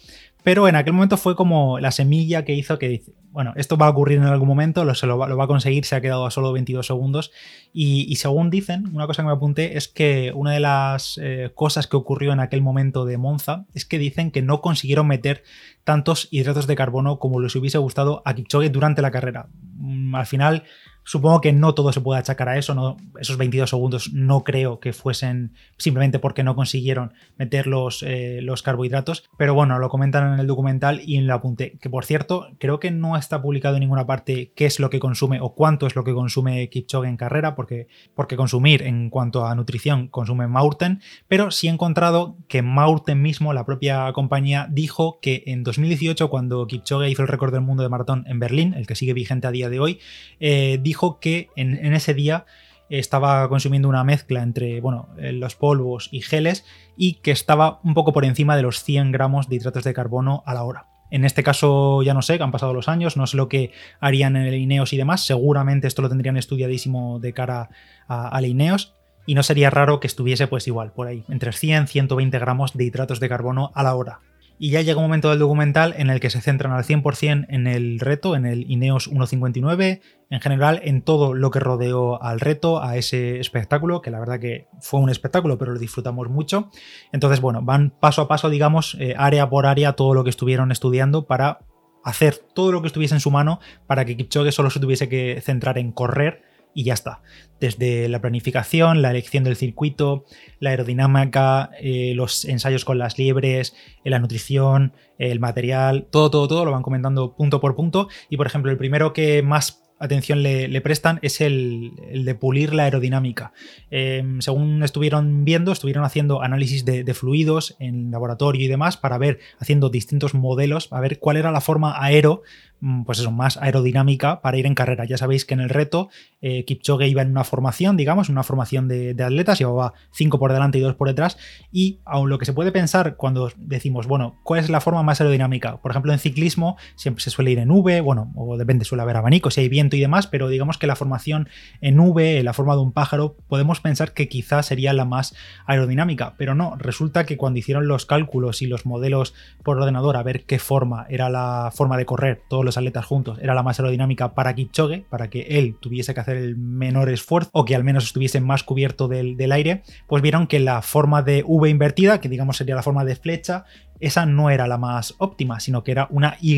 Pero 0.46 0.68
en 0.68 0.76
aquel 0.76 0.92
momento 0.92 1.16
fue 1.16 1.34
como 1.34 1.80
la 1.80 1.90
semilla 1.90 2.44
que 2.44 2.54
hizo 2.54 2.78
que 2.78 2.86
dice, 2.86 3.12
bueno, 3.32 3.52
esto 3.56 3.76
va 3.76 3.86
a 3.86 3.90
ocurrir 3.90 4.18
en 4.18 4.26
algún 4.26 4.46
momento, 4.46 4.84
lo, 4.84 4.94
se 4.94 5.08
lo, 5.08 5.18
va, 5.18 5.26
a 5.26 5.46
conseguir, 5.48 5.84
se 5.84 5.96
ha 5.96 6.00
quedado 6.00 6.24
a 6.24 6.30
solo 6.30 6.52
22 6.52 6.86
segundos. 6.86 7.32
Y, 7.72 8.14
según 8.14 8.48
dicen, 8.48 8.94
una 8.94 9.08
cosa 9.08 9.22
que 9.22 9.26
me 9.26 9.32
apunté 9.32 9.76
es 9.76 9.88
que 9.88 10.30
una 10.36 10.52
de 10.52 10.60
las 10.60 11.18
eh, 11.20 11.50
cosas 11.52 11.88
que 11.88 11.96
ocurrió 11.96 12.32
en 12.32 12.38
aquel 12.38 12.62
momento 12.62 13.04
de 13.04 13.18
Monza 13.18 13.64
es 13.74 13.84
que 13.84 13.98
dicen 13.98 14.30
que 14.30 14.40
no 14.40 14.60
consiguieron 14.60 15.08
meter 15.08 15.42
tantos 15.82 16.28
hidratos 16.30 16.68
de 16.68 16.76
carbono 16.76 17.18
como 17.18 17.40
les 17.40 17.56
hubiese 17.56 17.78
gustado 17.78 18.22
a 18.24 18.34
Kipchoge 18.34 18.70
durante 18.70 19.02
la 19.02 19.10
carrera. 19.10 19.48
Mm, 19.78 20.14
al 20.14 20.26
final 20.26 20.62
Supongo 21.06 21.40
que 21.40 21.52
no 21.52 21.72
todo 21.72 21.92
se 21.92 22.00
puede 22.00 22.18
achacar 22.18 22.48
a 22.48 22.58
eso, 22.58 22.96
esos 23.20 23.36
22 23.36 23.70
segundos 23.70 24.12
no 24.12 24.42
creo 24.42 24.80
que 24.80 24.92
fuesen 24.92 25.52
simplemente 25.78 26.18
porque 26.18 26.42
no 26.42 26.56
consiguieron 26.56 27.12
meter 27.38 27.68
los, 27.68 28.02
eh, 28.02 28.40
los 28.42 28.64
carbohidratos, 28.64 29.22
pero 29.38 29.54
bueno, 29.54 29.78
lo 29.78 29.88
comentan 29.88 30.34
en 30.34 30.40
el 30.40 30.48
documental 30.48 31.00
y 31.06 31.16
en 31.16 31.22
el 31.22 31.30
apunte, 31.30 31.78
que 31.80 31.88
por 31.88 32.04
cierto, 32.04 32.48
creo 32.58 32.80
que 32.80 32.90
no 32.90 33.16
está 33.16 33.40
publicado 33.40 33.76
en 33.76 33.82
ninguna 33.82 34.04
parte 34.04 34.50
qué 34.56 34.66
es 34.66 34.80
lo 34.80 34.90
que 34.90 34.98
consume 34.98 35.40
o 35.40 35.54
cuánto 35.54 35.86
es 35.86 35.94
lo 35.94 36.02
que 36.02 36.12
consume 36.12 36.68
Kipchoge 36.70 37.08
en 37.08 37.16
carrera, 37.16 37.54
porque, 37.54 37.86
porque 38.16 38.36
consumir 38.36 38.82
en 38.82 39.08
cuanto 39.08 39.46
a 39.46 39.54
nutrición 39.54 40.08
consume 40.08 40.48
Maurten, 40.48 41.02
pero 41.28 41.52
sí 41.52 41.68
he 41.68 41.70
encontrado 41.70 42.36
que 42.48 42.62
Maurten 42.62 43.22
mismo, 43.22 43.52
la 43.52 43.64
propia 43.64 44.12
compañía, 44.12 44.66
dijo 44.68 45.20
que 45.22 45.44
en 45.46 45.62
2018, 45.62 46.28
cuando 46.30 46.66
Kipchoge 46.66 47.10
hizo 47.10 47.22
el 47.22 47.28
récord 47.28 47.52
del 47.52 47.60
mundo 47.60 47.84
de 47.84 47.90
maratón 47.90 48.24
en 48.26 48.40
Berlín, 48.40 48.74
el 48.74 48.88
que 48.88 48.96
sigue 48.96 49.12
vigente 49.12 49.46
a 49.46 49.52
día 49.52 49.70
de 49.70 49.78
hoy, 49.78 50.00
eh, 50.40 50.80
dijo 50.82 50.95
dijo 50.96 51.20
que 51.20 51.50
en, 51.56 51.92
ese 51.92 52.14
día 52.14 52.46
estaba 52.88 53.46
consumiendo 53.50 53.86
una 53.86 54.02
mezcla 54.02 54.42
entre 54.42 54.80
bueno, 54.80 55.08
eh, 55.18 55.32
los 55.32 55.54
polvos 55.54 56.08
y 56.10 56.22
geles 56.22 56.64
y 56.96 57.14
que 57.14 57.32
estaba 57.32 57.80
un 57.84 57.92
poco 57.92 58.14
por 58.14 58.24
encima 58.24 58.56
de 58.56 58.62
los 58.62 58.82
100 58.82 59.12
gramos 59.12 59.50
de 59.50 59.56
hidratos 59.56 59.84
de 59.84 59.92
carbono 59.92 60.42
a 60.46 60.54
la 60.54 60.62
hora. 60.62 60.86
En 61.10 61.26
este 61.26 61.42
caso 61.42 62.02
ya 62.02 62.14
no 62.14 62.22
sé, 62.22 62.38
que 62.38 62.44
han 62.44 62.50
pasado 62.50 62.72
los 62.72 62.88
años, 62.88 63.18
no 63.18 63.26
sé 63.26 63.36
lo 63.36 63.50
que 63.50 63.72
harían 64.00 64.36
en 64.36 64.46
el 64.46 64.54
Ineos 64.54 64.94
y 64.94 64.96
demás, 64.96 65.26
seguramente 65.26 65.86
esto 65.86 66.00
lo 66.00 66.08
tendrían 66.08 66.38
estudiadísimo 66.38 67.18
de 67.20 67.34
cara 67.34 67.68
al 68.08 68.46
Ineos 68.46 68.94
y 69.26 69.34
no 69.34 69.42
sería 69.42 69.68
raro 69.68 70.00
que 70.00 70.06
estuviese 70.06 70.46
pues 70.46 70.66
igual, 70.66 70.92
por 70.92 71.08
ahí, 71.08 71.24
entre 71.28 71.52
100 71.52 71.88
120 71.88 72.38
gramos 72.38 72.72
de 72.72 72.84
hidratos 72.84 73.20
de 73.20 73.28
carbono 73.28 73.70
a 73.74 73.82
la 73.82 73.94
hora. 73.94 74.20
Y 74.58 74.70
ya 74.70 74.80
llega 74.80 74.98
un 74.98 75.04
momento 75.04 75.28
del 75.28 75.38
documental 75.38 75.94
en 75.98 76.08
el 76.08 76.18
que 76.18 76.30
se 76.30 76.40
centran 76.40 76.72
al 76.72 76.84
100% 76.84 77.46
en 77.48 77.66
el 77.66 78.00
reto, 78.00 78.36
en 78.36 78.46
el 78.46 78.70
Ineos 78.70 79.10
1.59, 79.10 80.00
en 80.30 80.40
general 80.40 80.80
en 80.82 81.02
todo 81.02 81.34
lo 81.34 81.50
que 81.50 81.60
rodeó 81.60 82.22
al 82.22 82.40
reto, 82.40 82.82
a 82.82 82.96
ese 82.96 83.38
espectáculo, 83.38 84.00
que 84.00 84.10
la 84.10 84.18
verdad 84.18 84.40
que 84.40 84.66
fue 84.80 85.00
un 85.00 85.10
espectáculo, 85.10 85.58
pero 85.58 85.74
lo 85.74 85.78
disfrutamos 85.78 86.30
mucho. 86.30 86.70
Entonces, 87.12 87.42
bueno, 87.42 87.60
van 87.62 87.90
paso 87.90 88.22
a 88.22 88.28
paso, 88.28 88.48
digamos, 88.48 88.96
eh, 88.98 89.14
área 89.18 89.50
por 89.50 89.66
área, 89.66 89.92
todo 89.92 90.14
lo 90.14 90.24
que 90.24 90.30
estuvieron 90.30 90.72
estudiando 90.72 91.26
para 91.26 91.58
hacer 92.02 92.38
todo 92.54 92.72
lo 92.72 92.80
que 92.80 92.86
estuviese 92.86 93.14
en 93.14 93.20
su 93.20 93.30
mano 93.30 93.58
para 93.86 94.04
que 94.04 94.16
Kipchoge 94.16 94.52
solo 94.52 94.70
se 94.70 94.80
tuviese 94.80 95.08
que 95.08 95.40
centrar 95.42 95.76
en 95.76 95.92
correr 95.92 96.44
y 96.76 96.84
ya 96.84 96.92
está. 96.92 97.22
Desde 97.58 98.06
la 98.10 98.20
planificación, 98.20 99.00
la 99.00 99.10
elección 99.10 99.44
del 99.44 99.56
circuito, 99.56 100.26
la 100.60 100.70
aerodinámica, 100.70 101.70
eh, 101.80 102.12
los 102.14 102.44
ensayos 102.44 102.84
con 102.84 102.98
las 102.98 103.18
liebres, 103.18 103.74
eh, 104.04 104.10
la 104.10 104.18
nutrición, 104.18 104.92
el 105.18 105.40
material, 105.40 106.06
todo, 106.10 106.30
todo, 106.30 106.46
todo 106.46 106.64
lo 106.66 106.72
van 106.72 106.82
comentando 106.82 107.34
punto 107.34 107.62
por 107.62 107.74
punto. 107.74 108.08
Y 108.28 108.36
por 108.36 108.46
ejemplo, 108.46 108.70
el 108.70 108.76
primero 108.76 109.14
que 109.14 109.42
más 109.42 109.85
atención 109.98 110.42
le, 110.42 110.80
prestan 110.80 111.18
es 111.22 111.40
el, 111.40 111.92
de 112.24 112.34
pulir 112.34 112.74
la 112.74 112.84
aerodinámica. 112.84 113.52
Em, 113.90 114.40
según 114.40 114.82
estuvieron 114.82 115.44
viendo, 115.44 115.72
estuvieron 115.72 116.04
haciendo 116.04 116.42
análisis 116.42 116.84
de, 116.84 117.14
fluidos 117.14 117.76
en 117.78 118.10
laboratorio 118.10 118.64
y 118.64 118.68
demás 118.68 118.96
para 118.96 119.18
ver, 119.18 119.38
haciendo 119.58 119.88
distintos 119.88 120.34
modelos, 120.34 120.92
a 120.92 121.00
ver 121.00 121.18
cuál 121.18 121.36
era 121.36 121.50
la 121.50 121.60
forma 121.60 122.02
aero 122.02 122.42
Mm, 122.80 123.04
pues 123.04 123.18
eso, 123.20 123.30
más 123.30 123.56
aerodinámica 123.56 124.42
para 124.42 124.58
ir 124.58 124.66
en 124.66 124.74
carrera. 124.74 125.06
Ya 125.06 125.16
sabéis 125.16 125.46
que 125.46 125.54
en 125.54 125.60
el 125.60 125.70
reto 125.70 126.10
eh, 126.42 126.64
Kipchoge 126.66 127.08
iba 127.08 127.22
en 127.22 127.30
una 127.30 127.44
formación, 127.44 127.96
digamos, 127.96 128.28
una 128.28 128.42
formación 128.42 128.86
de, 128.86 129.16
atletas, 129.22 129.58
llevaba 129.58 129.94
5 130.12 130.38
por 130.38 130.52
delante 130.52 130.78
y 130.78 130.82
2 130.82 130.94
por 130.94 131.08
detrás, 131.08 131.38
y 131.72 132.00
aun 132.04 132.28
lo 132.28 132.38
que 132.38 132.44
se 132.44 132.52
puede 132.52 132.72
pensar 132.72 133.16
cuando 133.16 133.50
decimos, 133.56 134.06
bueno, 134.06 134.38
¿cuál 134.42 134.60
es 134.60 134.68
la 134.68 134.80
forma 134.80 135.02
más 135.02 135.20
aerodinámica? 135.20 135.80
Por 135.80 135.90
ejemplo, 135.90 136.12
en 136.12 136.18
ciclismo 136.18 136.76
siempre 136.96 137.22
se 137.22 137.30
suele 137.30 137.50
ir 137.52 137.58
en 137.58 137.70
V, 137.70 138.00
bueno, 138.02 138.32
o 138.36 138.58
depende, 138.58 138.84
suele 138.84 139.02
haber 139.02 139.16
abanico, 139.16 139.50
si 139.50 139.62
hay 139.62 139.68
viento 139.68 139.85
y 139.94 140.00
demás, 140.00 140.26
pero 140.26 140.48
digamos 140.48 140.78
que 140.78 140.86
la 140.86 140.96
formación 140.96 141.48
en 141.80 142.00
V, 142.00 142.42
la 142.42 142.52
forma 142.52 142.74
de 142.74 142.80
un 142.80 142.92
pájaro, 142.92 143.36
podemos 143.48 143.80
pensar 143.80 144.14
que 144.14 144.28
quizás 144.28 144.66
sería 144.66 144.92
la 144.92 145.04
más 145.04 145.34
aerodinámica, 145.66 146.34
pero 146.36 146.54
no, 146.54 146.76
resulta 146.78 147.26
que 147.26 147.36
cuando 147.36 147.58
hicieron 147.58 147.86
los 147.86 148.06
cálculos 148.06 148.62
y 148.62 148.66
los 148.66 148.86
modelos 148.86 149.34
por 149.62 149.78
ordenador 149.78 150.16
a 150.16 150.22
ver 150.22 150.44
qué 150.44 150.58
forma 150.58 151.06
era 151.10 151.28
la 151.28 151.70
forma 151.74 151.96
de 151.96 152.06
correr, 152.06 152.42
todos 152.48 152.64
los 152.64 152.76
atletas 152.76 153.04
juntos 153.04 153.38
era 153.40 153.54
la 153.54 153.62
más 153.62 153.78
aerodinámica 153.78 154.34
para 154.34 154.54
Kipchoge, 154.54 155.04
para 155.08 155.28
que 155.28 155.42
él 155.42 155.76
tuviese 155.78 156.14
que 156.14 156.20
hacer 156.20 156.38
el 156.38 156.56
menor 156.56 157.10
esfuerzo 157.10 157.50
o 157.52 157.64
que 157.64 157.76
al 157.76 157.84
menos 157.84 158.04
estuviese 158.04 158.40
más 158.40 158.62
cubierto 158.62 159.06
del, 159.06 159.36
del 159.36 159.52
aire, 159.52 159.82
pues 160.06 160.22
vieron 160.22 160.46
que 160.46 160.58
la 160.58 160.82
forma 160.82 161.22
de 161.22 161.44
V 161.46 161.68
invertida, 161.68 162.20
que 162.20 162.28
digamos 162.28 162.56
sería 162.56 162.74
la 162.74 162.82
forma 162.82 163.04
de 163.04 163.16
flecha, 163.16 163.64
esa 164.00 164.26
no 164.26 164.50
era 164.50 164.66
la 164.66 164.78
más 164.78 165.14
óptima, 165.18 165.60
sino 165.60 165.82
que 165.82 165.92
era 165.92 166.06
una 166.10 166.36
Y. 166.40 166.56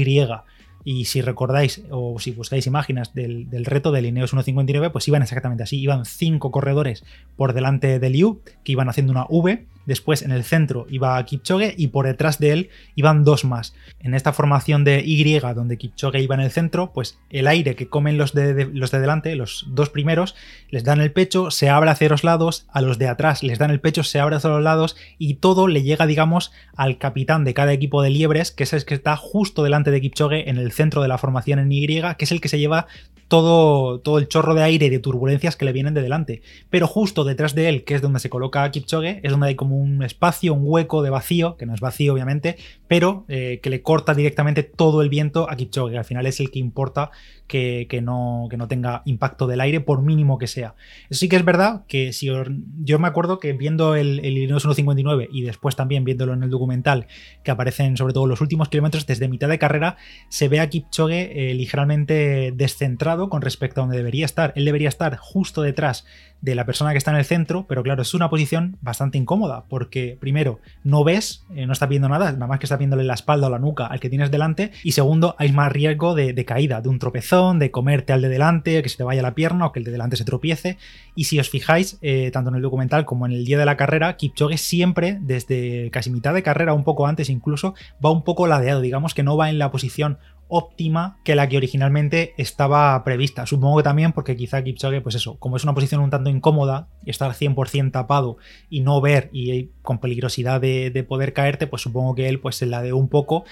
Y 0.84 1.06
si 1.06 1.20
recordáis 1.20 1.82
o 1.90 2.18
si 2.18 2.30
buscáis 2.30 2.66
imágenes 2.66 3.12
del, 3.14 3.64
reto 3.64 3.92
del 3.92 4.06
Ineos 4.06 4.34
1.59, 4.34 4.90
pues 4.92 5.08
iban 5.08 5.22
exactamente 5.22 5.62
así. 5.62 5.78
Iban 5.78 6.04
cinco 6.04 6.50
corredores 6.50 7.04
por 7.36 7.52
delante 7.52 7.98
del 7.98 8.24
U, 8.24 8.40
que 8.64 8.72
iban 8.72 8.88
haciendo 8.88 9.12
una 9.12 9.26
V. 9.28 9.66
Después 9.88 10.20
en 10.20 10.32
el 10.32 10.44
centro 10.44 10.86
iba 10.90 11.24
Kipchoge 11.24 11.74
y 11.74 11.86
por 11.86 12.04
detrás 12.04 12.38
de 12.38 12.52
él 12.52 12.68
iban 12.94 13.24
dos 13.24 13.46
más. 13.46 13.74
En 14.00 14.12
esta 14.12 14.34
formación 14.34 14.84
de 14.84 15.02
Y, 15.02 15.38
donde 15.38 15.78
Kipchoge 15.78 16.20
iba 16.20 16.34
en 16.34 16.42
el 16.42 16.50
centro, 16.50 16.92
pues 16.92 17.18
el 17.30 17.46
aire 17.46 17.74
que 17.74 17.88
comen 17.88 18.18
los 18.18 18.34
de, 18.34 18.66
los 18.70 18.90
de 18.90 19.00
delante, 19.00 19.34
los 19.34 19.64
dos 19.70 19.88
primeros, 19.88 20.34
les 20.68 20.84
dan 20.84 21.00
el 21.00 21.10
pecho, 21.10 21.50
se 21.50 21.70
abre 21.70 21.88
hacia 21.88 22.10
los 22.10 22.22
lados, 22.22 22.66
a 22.70 22.82
los 22.82 22.98
de 22.98 23.08
atrás 23.08 23.42
les 23.42 23.58
dan 23.58 23.70
el 23.70 23.80
pecho, 23.80 24.02
se 24.02 24.20
abre 24.20 24.36
hacia 24.36 24.50
los 24.50 24.62
lados 24.62 24.94
y 25.16 25.36
todo 25.36 25.68
le 25.68 25.82
llega, 25.82 26.06
digamos, 26.06 26.52
al 26.76 26.98
capitán 26.98 27.44
de 27.44 27.54
cada 27.54 27.72
equipo 27.72 28.02
de 28.02 28.10
liebres, 28.10 28.52
que 28.52 28.64
es 28.64 28.74
el 28.74 28.84
que 28.84 28.92
está 28.92 29.16
justo 29.16 29.62
delante 29.62 29.90
de 29.90 30.02
Kipchoge 30.02 30.50
en 30.50 30.58
el 30.58 30.70
centro 30.70 31.00
de 31.00 31.08
la 31.08 31.16
formación 31.16 31.60
en 31.60 31.72
Y, 31.72 31.86
que 31.86 32.24
es 32.26 32.32
el 32.32 32.42
que 32.42 32.50
se 32.50 32.58
lleva 32.58 32.88
todo, 33.28 34.00
todo 34.00 34.18
el 34.18 34.28
chorro 34.28 34.54
de 34.54 34.62
aire 34.62 34.86
y 34.86 34.90
de 34.90 34.98
turbulencias 34.98 35.56
que 35.56 35.64
le 35.64 35.72
vienen 35.72 35.94
de 35.94 36.02
delante. 36.02 36.42
Pero 36.70 36.86
justo 36.86 37.24
detrás 37.24 37.54
de 37.54 37.68
él, 37.68 37.84
que 37.84 37.94
es 37.94 38.02
donde 38.02 38.20
se 38.20 38.30
coloca 38.30 38.70
Kipchoge, 38.70 39.20
es 39.22 39.30
donde 39.30 39.48
hay 39.48 39.54
como 39.54 39.77
un 39.78 40.02
espacio, 40.02 40.54
un 40.54 40.62
hueco 40.64 41.02
de 41.02 41.10
vacío, 41.10 41.56
que 41.56 41.66
no 41.66 41.74
es 41.74 41.80
vacío 41.80 42.12
obviamente, 42.12 42.56
pero 42.86 43.24
eh, 43.28 43.60
que 43.62 43.70
le 43.70 43.82
corta 43.82 44.14
directamente 44.14 44.62
todo 44.62 45.02
el 45.02 45.08
viento 45.08 45.48
a 45.50 45.56
Kipchoge, 45.56 45.92
que 45.92 45.98
al 45.98 46.04
final 46.04 46.26
es 46.26 46.40
el 46.40 46.50
que 46.50 46.58
importa 46.58 47.10
que, 47.46 47.86
no, 48.02 48.46
que 48.50 48.56
no 48.58 48.68
tenga 48.68 49.02
impacto 49.06 49.46
del 49.46 49.60
aire, 49.60 49.80
por 49.80 50.02
mínimo 50.02 50.38
que 50.38 50.46
sea. 50.46 50.74
Eso 51.08 51.20
sí 51.20 51.28
que 51.28 51.36
es 51.36 51.44
verdad 51.44 51.84
que 51.88 52.12
si 52.12 52.28
yo 52.80 52.98
me 52.98 53.08
acuerdo 53.08 53.38
que 53.38 53.54
viendo 53.54 53.94
el, 53.94 54.20
el 54.20 54.36
Illinois 54.36 54.62
159 54.62 55.28
y 55.32 55.42
después 55.42 55.74
también 55.74 56.04
viéndolo 56.04 56.34
en 56.34 56.42
el 56.42 56.50
documental, 56.50 57.06
que 57.42 57.50
aparecen 57.50 57.96
sobre 57.96 58.12
todo 58.12 58.26
los 58.26 58.40
últimos 58.40 58.68
kilómetros, 58.68 59.06
desde 59.06 59.28
mitad 59.28 59.48
de 59.48 59.58
carrera, 59.58 59.96
se 60.28 60.48
ve 60.48 60.60
a 60.60 60.68
Kipchoge 60.68 61.50
eh, 61.50 61.54
ligeramente 61.54 62.52
descentrado 62.54 63.30
con 63.30 63.40
respecto 63.42 63.80
a 63.80 63.84
donde 63.84 63.96
debería 63.96 64.26
estar. 64.26 64.52
Él 64.54 64.64
debería 64.64 64.88
estar 64.88 65.16
justo 65.16 65.62
detrás 65.62 66.04
de 66.40 66.54
la 66.54 66.64
persona 66.66 66.92
que 66.92 66.98
está 66.98 67.10
en 67.10 67.16
el 67.16 67.24
centro, 67.24 67.66
pero 67.68 67.82
claro, 67.82 68.02
es 68.02 68.14
una 68.14 68.30
posición 68.30 68.76
bastante 68.80 69.18
incómoda, 69.18 69.64
porque 69.68 70.16
primero, 70.20 70.60
no 70.84 71.04
ves, 71.04 71.44
eh, 71.54 71.66
no 71.66 71.72
estás 71.72 71.88
viendo 71.88 72.08
nada, 72.08 72.32
nada 72.32 72.46
más 72.46 72.58
que 72.60 72.66
estás 72.66 72.78
viéndole 72.78 73.04
la 73.04 73.14
espalda 73.14 73.48
o 73.48 73.50
la 73.50 73.58
nuca 73.58 73.86
al 73.86 74.00
que 74.00 74.08
tienes 74.08 74.30
delante, 74.30 74.70
y 74.84 74.92
segundo, 74.92 75.34
hay 75.38 75.52
más 75.52 75.72
riesgo 75.72 76.14
de, 76.14 76.44
caída, 76.44 76.80
de 76.80 76.88
un 76.88 76.98
tropezón, 76.98 77.58
de 77.58 77.70
comerte 77.70 78.12
al 78.12 78.22
de 78.22 78.28
delante, 78.28 78.82
que 78.82 78.88
se 78.88 78.96
te 78.96 79.04
vaya 79.04 79.22
la 79.22 79.34
pierna 79.34 79.66
o 79.66 79.72
que 79.72 79.80
el 79.80 79.84
de 79.84 79.90
delante 79.90 80.16
se 80.16 80.24
tropiece, 80.24 80.78
y 81.14 81.24
si 81.24 81.38
os 81.38 81.50
fijáis, 81.50 81.98
eh, 82.02 82.30
tanto 82.32 82.50
en 82.50 82.56
el 82.56 82.62
documental 82.62 83.04
como 83.04 83.26
en 83.26 83.32
el 83.32 83.44
día 83.44 83.58
de 83.58 83.66
la 83.66 83.76
carrera, 83.76 84.16
Kipchoge 84.16 84.58
siempre, 84.58 85.18
desde 85.20 85.90
casi 85.90 86.10
mitad 86.10 86.34
de 86.34 86.42
carrera, 86.42 86.74
un 86.74 86.84
poco 86.84 87.06
antes 87.06 87.30
incluso, 87.30 87.74
va 88.04 88.10
un 88.10 88.22
poco 88.22 88.46
ladeado, 88.46 88.80
digamos 88.80 89.14
que 89.14 89.22
no 89.22 89.36
va 89.36 89.50
en 89.50 89.58
la 89.58 89.70
posición 89.70 90.18
óptima 90.48 91.18
que 91.24 91.34
la 91.34 91.48
que 91.48 91.56
originalmente 91.56 92.34
estaba 92.38 93.02
prevista. 93.04 93.46
Supongo 93.46 93.78
que 93.78 93.82
también 93.82 94.12
porque 94.12 94.36
quizá 94.36 94.62
Kipchoge, 94.64 95.00
pues 95.00 95.14
eso, 95.14 95.38
como 95.38 95.56
es 95.56 95.64
una 95.64 95.74
posición 95.74 96.00
un 96.00 96.10
tanto 96.10 96.27
incómoda, 96.28 96.88
estar 97.06 97.32
100% 97.32 97.92
tapado 97.92 98.38
y 98.70 98.80
no 98.80 99.00
ver 99.00 99.30
y 99.32 99.70
con 99.82 99.98
peligrosidad 99.98 100.60
de, 100.60 101.04
poder 101.08 101.32
caerte, 101.32 101.66
pues 101.66 101.82
supongo 101.82 102.14
que 102.14 102.28
él 102.28 102.40
pues 102.40 102.56
se 102.56 102.66
la 102.66 102.82
dio 102.82 102.96
un 102.96 103.08
poco 103.08 103.44